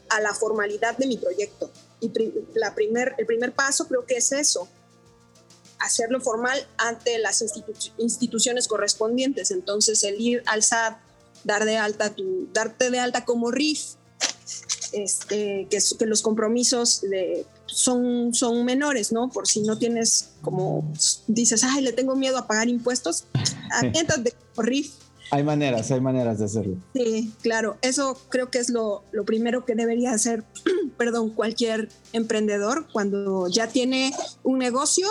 a 0.10 0.22
la 0.22 0.34
formalidad 0.34 0.98
de 0.98 1.08
mi 1.08 1.18
proyecto. 1.18 1.72
Y 2.00 2.12
la 2.54 2.76
primer, 2.76 3.16
el 3.18 3.26
primer 3.26 3.54
paso 3.54 3.88
creo 3.88 4.06
que 4.06 4.18
es 4.18 4.32
eso, 4.32 4.68
hacerlo 5.80 6.22
formal 6.22 6.68
ante 6.78 7.18
las 7.18 7.44
instituciones 7.98 8.68
correspondientes. 8.68 9.52
Entonces, 9.52 10.04
el 10.04 10.20
ir 10.20 10.44
al 10.46 10.64
SAT, 10.64 11.00
dar 11.44 11.66
de 11.66 11.78
alta 11.78 12.14
tu, 12.14 12.50
darte 12.54 12.92
de 12.92 13.00
alta 13.00 13.26
como 13.26 13.52
RIF, 13.52 13.96
este, 14.94 15.68
que, 15.70 15.80
que 16.00 16.06
los 16.06 16.22
compromisos 16.22 17.02
de, 17.02 17.46
son, 17.66 18.34
son 18.34 18.64
menores, 18.64 19.12
¿no? 19.12 19.30
Por 19.30 19.48
si 19.48 19.62
no 19.62 19.78
tienes, 19.78 20.30
como 20.42 20.92
dices, 21.28 21.64
ay, 21.64 21.82
le 21.82 21.94
tengo 21.94 22.16
miedo 22.16 22.38
a 22.38 22.48
pagar 22.48 22.70
impuestos, 22.70 23.26
de 23.82 24.34
RIF 24.58 24.94
hay 25.32 25.44
maneras, 25.44 25.92
hay 25.92 26.02
maneras 26.02 26.40
de 26.40 26.46
hacerlo. 26.46 26.78
Sí, 26.94 27.34
claro. 27.42 27.78
Eso 27.82 28.20
creo 28.30 28.50
que 28.50 28.60
es 28.60 28.70
lo, 28.70 29.04
lo 29.12 29.26
primero 29.26 29.66
que 29.66 29.76
debería 29.76 30.12
hacer, 30.12 30.44
perdón, 30.98 31.32
cualquier 31.32 31.90
emprendedor 32.14 32.88
cuando 32.92 33.48
ya 33.48 33.68
tiene 33.68 34.14
un 34.44 34.60
negocio, 34.60 35.08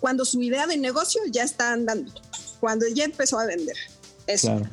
cuando 0.00 0.24
su 0.24 0.42
idea 0.42 0.66
de 0.66 0.76
negocio 0.76 1.22
ya 1.30 1.42
está 1.42 1.72
andando, 1.72 2.12
cuando 2.60 2.86
ya 2.88 3.04
empezó 3.04 3.38
a 3.38 3.46
vender. 3.46 3.76
Eso. 4.26 4.48
Claro. 4.48 4.70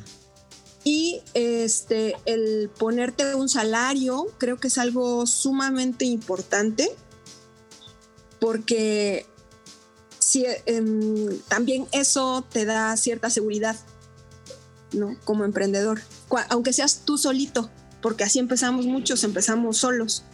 Y 0.84 1.20
este, 1.34 2.16
el 2.24 2.70
ponerte 2.78 3.34
un 3.34 3.48
salario 3.48 4.26
creo 4.38 4.58
que 4.58 4.68
es 4.68 4.78
algo 4.78 5.26
sumamente 5.26 6.04
importante 6.04 6.88
porque 8.40 9.26
si, 10.18 10.46
em, 10.66 11.40
también 11.48 11.86
eso 11.92 12.44
te 12.50 12.64
da 12.64 12.96
cierta 12.96 13.30
seguridad 13.30 13.76
¿no? 14.92 15.16
Como 15.24 15.44
emprendedor, 15.44 16.00
aunque 16.48 16.72
seas 16.72 17.02
tú 17.04 17.18
solito, 17.18 17.70
porque 18.00 18.24
así 18.24 18.38
empezamos 18.38 18.86
muchos, 18.86 19.24
empezamos 19.24 19.78
solos. 19.78 20.24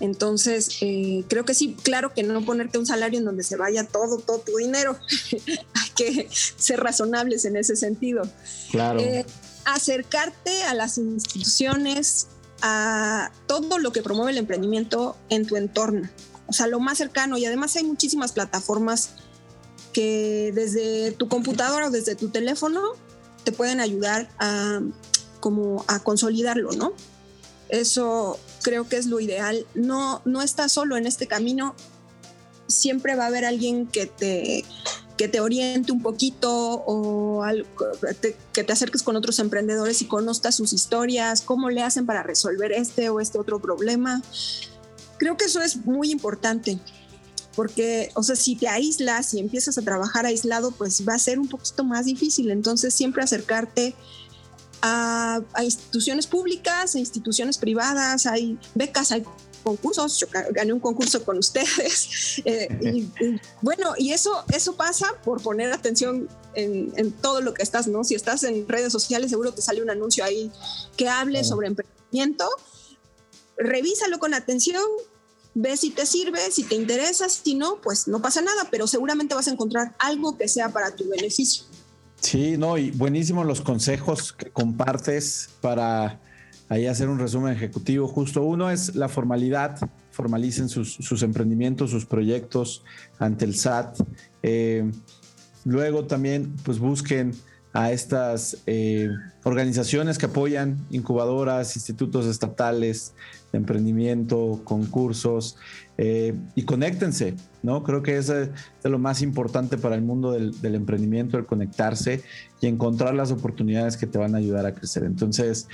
Entonces, 0.00 0.78
eh, 0.80 1.24
creo 1.28 1.44
que 1.44 1.52
sí, 1.52 1.76
claro 1.82 2.14
que 2.14 2.22
no 2.22 2.42
ponerte 2.44 2.78
un 2.78 2.86
salario 2.86 3.18
en 3.18 3.26
donde 3.26 3.42
se 3.42 3.56
vaya 3.56 3.84
todo, 3.84 4.18
todo 4.18 4.38
tu 4.38 4.56
dinero. 4.56 4.98
Hay 5.74 5.90
que 5.94 6.28
ser 6.30 6.80
razonables 6.80 7.44
en 7.44 7.56
ese 7.56 7.76
sentido. 7.76 8.22
Claro. 8.70 8.98
Eh, 8.98 9.26
acercarte 9.66 10.62
a 10.64 10.74
las 10.74 10.96
instituciones, 10.96 12.28
a 12.62 13.30
todo 13.46 13.78
lo 13.78 13.92
que 13.92 14.02
promueve 14.02 14.32
el 14.32 14.38
emprendimiento 14.38 15.16
en 15.28 15.46
tu 15.46 15.56
entorno. 15.56 16.08
O 16.46 16.54
sea, 16.54 16.66
lo 16.66 16.80
más 16.80 16.96
cercano. 16.96 17.36
Y 17.36 17.44
además 17.44 17.76
hay 17.76 17.84
muchísimas 17.84 18.32
plataformas 18.32 19.10
que 19.92 20.52
desde 20.54 21.12
tu 21.12 21.28
computadora 21.28 21.88
o 21.88 21.90
desde 21.90 22.14
tu 22.14 22.30
teléfono 22.30 22.80
te 23.44 23.52
pueden 23.52 23.80
ayudar 23.80 24.28
a 24.38 24.80
como 25.40 25.84
a 25.88 26.00
consolidarlo, 26.00 26.72
¿no? 26.72 26.92
Eso 27.68 28.38
creo 28.62 28.88
que 28.88 28.96
es 28.96 29.06
lo 29.06 29.20
ideal. 29.20 29.66
No, 29.74 30.22
no 30.24 30.42
estás 30.42 30.72
solo 30.72 30.96
en 30.96 31.06
este 31.06 31.26
camino. 31.26 31.74
Siempre 32.66 33.16
va 33.16 33.24
a 33.24 33.26
haber 33.28 33.44
alguien 33.44 33.86
que 33.86 34.06
te, 34.06 34.64
que 35.16 35.28
te 35.28 35.40
oriente 35.40 35.92
un 35.92 36.02
poquito 36.02 36.82
o 36.86 37.42
que 38.52 38.64
te 38.64 38.72
acerques 38.72 39.02
con 39.02 39.16
otros 39.16 39.38
emprendedores 39.38 40.02
y 40.02 40.06
conozcas 40.06 40.54
sus 40.54 40.72
historias, 40.72 41.40
cómo 41.42 41.70
le 41.70 41.82
hacen 41.82 42.06
para 42.06 42.22
resolver 42.22 42.72
este 42.72 43.10
o 43.10 43.20
este 43.20 43.38
otro 43.38 43.60
problema. 43.60 44.22
Creo 45.18 45.36
que 45.36 45.46
eso 45.46 45.60
es 45.62 45.84
muy 45.84 46.10
importante 46.10 46.78
porque, 47.54 48.10
o 48.14 48.22
sea, 48.22 48.36
si 48.36 48.56
te 48.56 48.68
aíslas 48.68 49.34
y 49.34 49.40
empiezas 49.40 49.76
a 49.78 49.82
trabajar 49.82 50.26
aislado, 50.26 50.70
pues 50.70 51.06
va 51.06 51.14
a 51.14 51.18
ser 51.18 51.38
un 51.38 51.48
poquito 51.48 51.84
más 51.84 52.06
difícil. 52.06 52.50
Entonces, 52.50 52.94
siempre 52.94 53.22
acercarte 53.22 53.94
a, 54.82 55.42
instituciones 55.62 56.26
públicas, 56.26 56.94
a 56.94 56.98
instituciones 56.98 57.58
privadas, 57.58 58.26
hay 58.26 58.58
becas, 58.74 59.12
hay 59.12 59.24
concursos, 59.62 60.18
yo 60.18 60.26
gané 60.52 60.72
un 60.72 60.80
concurso 60.80 61.24
con 61.24 61.38
ustedes. 61.38 62.08
Eh, 62.44 62.68
y, 62.80 63.40
bueno, 63.60 63.92
y 63.98 64.12
eso, 64.12 64.44
eso 64.52 64.74
pasa 64.74 65.06
por 65.24 65.42
poner 65.42 65.72
atención 65.72 66.28
en, 66.54 67.12
todo 67.12 67.40
lo 67.40 67.52
que 67.52 67.62
estás, 67.62 67.86
¿no? 67.86 68.04
Si 68.04 68.14
estás 68.14 68.44
en 68.44 68.66
redes 68.68 68.92
sociales, 68.92 69.30
seguro 69.30 69.52
te 69.52 69.60
sale 69.60 69.82
un 69.82 69.90
anuncio 69.90 70.24
ahí 70.24 70.50
que 70.96 71.08
hable 71.08 71.44
sobre 71.44 71.66
emprendimiento. 71.66 72.48
Revísalo 73.56 74.18
con 74.18 74.32
atención, 74.32 74.84
ve 75.54 75.76
si 75.76 75.90
te 75.90 76.06
sirve, 76.06 76.38
si 76.50 76.64
te 76.64 76.74
interesa, 76.74 77.28
si 77.28 77.54
no, 77.54 77.80
pues 77.82 78.08
no 78.08 78.22
pasa 78.22 78.40
nada, 78.40 78.68
pero 78.70 78.86
seguramente 78.86 79.34
vas 79.34 79.48
a 79.48 79.52
encontrar 79.52 79.94
algo 79.98 80.36
que 80.36 80.48
sea 80.48 80.70
para 80.70 80.94
tu 80.94 81.08
beneficio. 81.08 81.64
Sí, 82.20 82.56
no, 82.58 82.76
y 82.76 82.90
buenísimos 82.90 83.46
los 83.46 83.60
consejos 83.60 84.32
que 84.32 84.50
compartes 84.50 85.48
para 85.60 86.20
ahí 86.68 86.86
hacer 86.86 87.08
un 87.08 87.18
resumen 87.18 87.52
ejecutivo. 87.54 88.06
Justo 88.06 88.42
uno 88.42 88.70
es 88.70 88.94
la 88.94 89.08
formalidad, 89.08 89.90
formalicen 90.10 90.68
sus, 90.68 91.22
emprendimientos, 91.22 91.90
sus 91.90 92.06
proyectos 92.06 92.84
ante 93.18 93.44
el 93.44 93.54
SAT. 93.54 93.98
Eh, 94.42 94.90
luego 95.64 96.04
también, 96.04 96.54
pues 96.62 96.78
busquen 96.78 97.34
a 97.72 97.92
estas 97.92 98.58
eh, 98.66 99.10
organizaciones 99.44 100.18
que 100.18 100.26
apoyan 100.26 100.78
incubadoras, 100.90 101.76
institutos 101.76 102.26
estatales 102.26 103.14
de 103.52 103.58
emprendimiento, 103.58 104.60
concursos 104.64 105.56
eh, 105.98 106.34
y 106.54 106.64
conéctense, 106.64 107.34
¿no? 107.62 107.82
Creo 107.82 108.02
que 108.02 108.16
eso 108.16 108.34
es 108.40 108.50
lo 108.82 108.98
más 108.98 109.22
importante 109.22 109.76
para 109.76 109.94
el 109.94 110.02
mundo 110.02 110.32
del, 110.32 110.74
emprendimiento, 110.74 111.36
el 111.36 111.46
conectarse 111.46 112.22
y 112.60 112.66
encontrar 112.66 113.14
las 113.14 113.30
oportunidades 113.30 113.96
que 113.96 114.06
te 114.06 114.18
van 114.18 114.34
a 114.34 114.38
ayudar 114.38 114.66
a 114.66 114.74
crecer. 114.74 115.04
Entonces, 115.04 115.68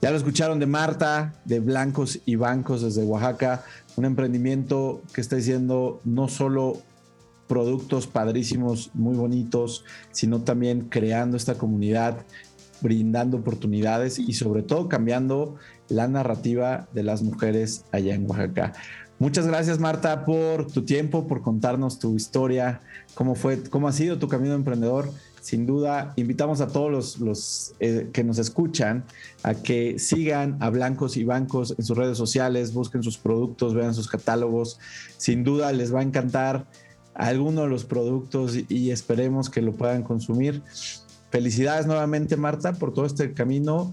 ya 0.00 0.10
lo 0.10 0.16
escucharon 0.16 0.58
de 0.58 0.66
Marta, 0.66 1.34
de 1.44 1.60
Blancos 1.60 2.20
y 2.24 2.36
Bancos 2.36 2.82
desde 2.82 3.02
Oaxaca, 3.02 3.64
un 3.96 4.04
emprendimiento 4.04 5.02
que 5.12 5.20
está 5.20 5.36
diciendo 5.36 6.00
no 6.04 6.28
solo 6.28 6.82
productos 7.46 8.06
padrísimos, 8.06 8.90
muy 8.94 9.16
bonitos, 9.16 9.84
sino 10.10 10.42
también 10.42 10.88
creando 10.88 11.36
esta 11.36 11.54
comunidad, 11.54 12.24
brindando 12.80 13.38
oportunidades 13.38 14.18
y 14.18 14.32
sobre 14.34 14.62
todo 14.62 14.88
cambiando 14.88 15.56
la 15.88 16.08
narrativa 16.08 16.88
de 16.92 17.02
las 17.02 17.22
mujeres 17.22 17.84
allá 17.92 18.14
en 18.14 18.28
Oaxaca. 18.28 18.72
Muchas 19.18 19.46
gracias 19.46 19.78
Marta 19.78 20.26
por 20.26 20.70
tu 20.70 20.84
tiempo, 20.84 21.26
por 21.26 21.40
contarnos 21.40 21.98
tu 21.98 22.16
historia, 22.16 22.82
cómo 23.14 23.34
fue, 23.34 23.62
cómo 23.62 23.88
ha 23.88 23.92
sido 23.92 24.18
tu 24.18 24.28
camino 24.28 24.50
de 24.50 24.56
emprendedor. 24.56 25.10
Sin 25.40 25.64
duda, 25.64 26.12
invitamos 26.16 26.60
a 26.60 26.66
todos 26.66 27.18
los, 27.20 27.74
eh, 27.78 28.10
que 28.12 28.24
nos 28.24 28.38
escuchan 28.38 29.04
a 29.42 29.54
que 29.54 29.98
sigan 29.98 30.58
a 30.60 30.70
Blancos 30.70 31.16
y 31.16 31.24
Bancos 31.24 31.74
en 31.78 31.84
sus 31.84 31.96
redes 31.96 32.18
sociales, 32.18 32.74
busquen 32.74 33.02
sus 33.02 33.16
productos, 33.16 33.72
vean 33.72 33.94
sus 33.94 34.08
catálogos. 34.08 34.78
Sin 35.16 35.44
duda 35.44 35.72
les 35.72 35.94
va 35.94 36.00
a 36.00 36.02
encantar 36.02 36.66
alguno 37.16 37.62
de 37.62 37.68
los 37.68 37.84
productos 37.84 38.56
y 38.68 38.90
esperemos 38.90 39.50
que 39.50 39.62
lo 39.62 39.74
puedan 39.74 40.02
consumir. 40.02 40.62
Felicidades 41.30 41.86
nuevamente, 41.86 42.36
Marta, 42.36 42.72
por 42.74 42.92
todo 42.92 43.06
este 43.06 43.32
camino. 43.32 43.90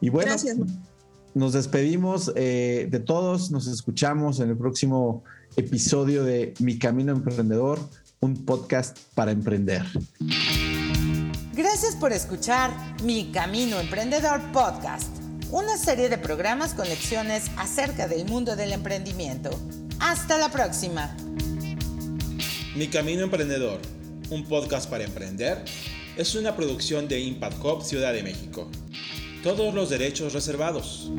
Y 0.00 0.08
bueno, 0.08 0.30
Gracias. 0.30 0.56
nos 1.34 1.52
despedimos 1.52 2.32
eh, 2.36 2.88
de 2.90 3.00
todos, 3.00 3.50
nos 3.50 3.66
escuchamos 3.66 4.40
en 4.40 4.50
el 4.50 4.56
próximo 4.56 5.24
episodio 5.56 6.24
de 6.24 6.54
Mi 6.60 6.78
Camino 6.78 7.12
Emprendedor, 7.12 7.78
un 8.20 8.44
podcast 8.44 8.98
para 9.14 9.32
emprender. 9.32 9.84
Gracias 11.54 11.96
por 11.96 12.12
escuchar 12.12 12.70
Mi 13.04 13.30
Camino 13.32 13.78
Emprendedor 13.80 14.40
Podcast, 14.52 15.10
una 15.50 15.76
serie 15.76 16.08
de 16.08 16.18
programas 16.18 16.72
con 16.74 16.88
lecciones 16.88 17.50
acerca 17.56 18.08
del 18.08 18.26
mundo 18.26 18.56
del 18.56 18.72
emprendimiento. 18.72 19.50
Hasta 19.98 20.38
la 20.38 20.50
próxima. 20.50 21.14
Mi 22.76 22.86
Camino 22.86 23.24
Emprendedor, 23.24 23.80
un 24.30 24.44
podcast 24.44 24.88
para 24.88 25.02
emprender, 25.02 25.64
es 26.16 26.36
una 26.36 26.54
producción 26.54 27.08
de 27.08 27.18
Impact 27.18 27.64
Hub 27.64 27.82
Ciudad 27.82 28.12
de 28.12 28.22
México. 28.22 28.70
Todos 29.42 29.74
los 29.74 29.90
derechos 29.90 30.34
reservados. 30.34 31.10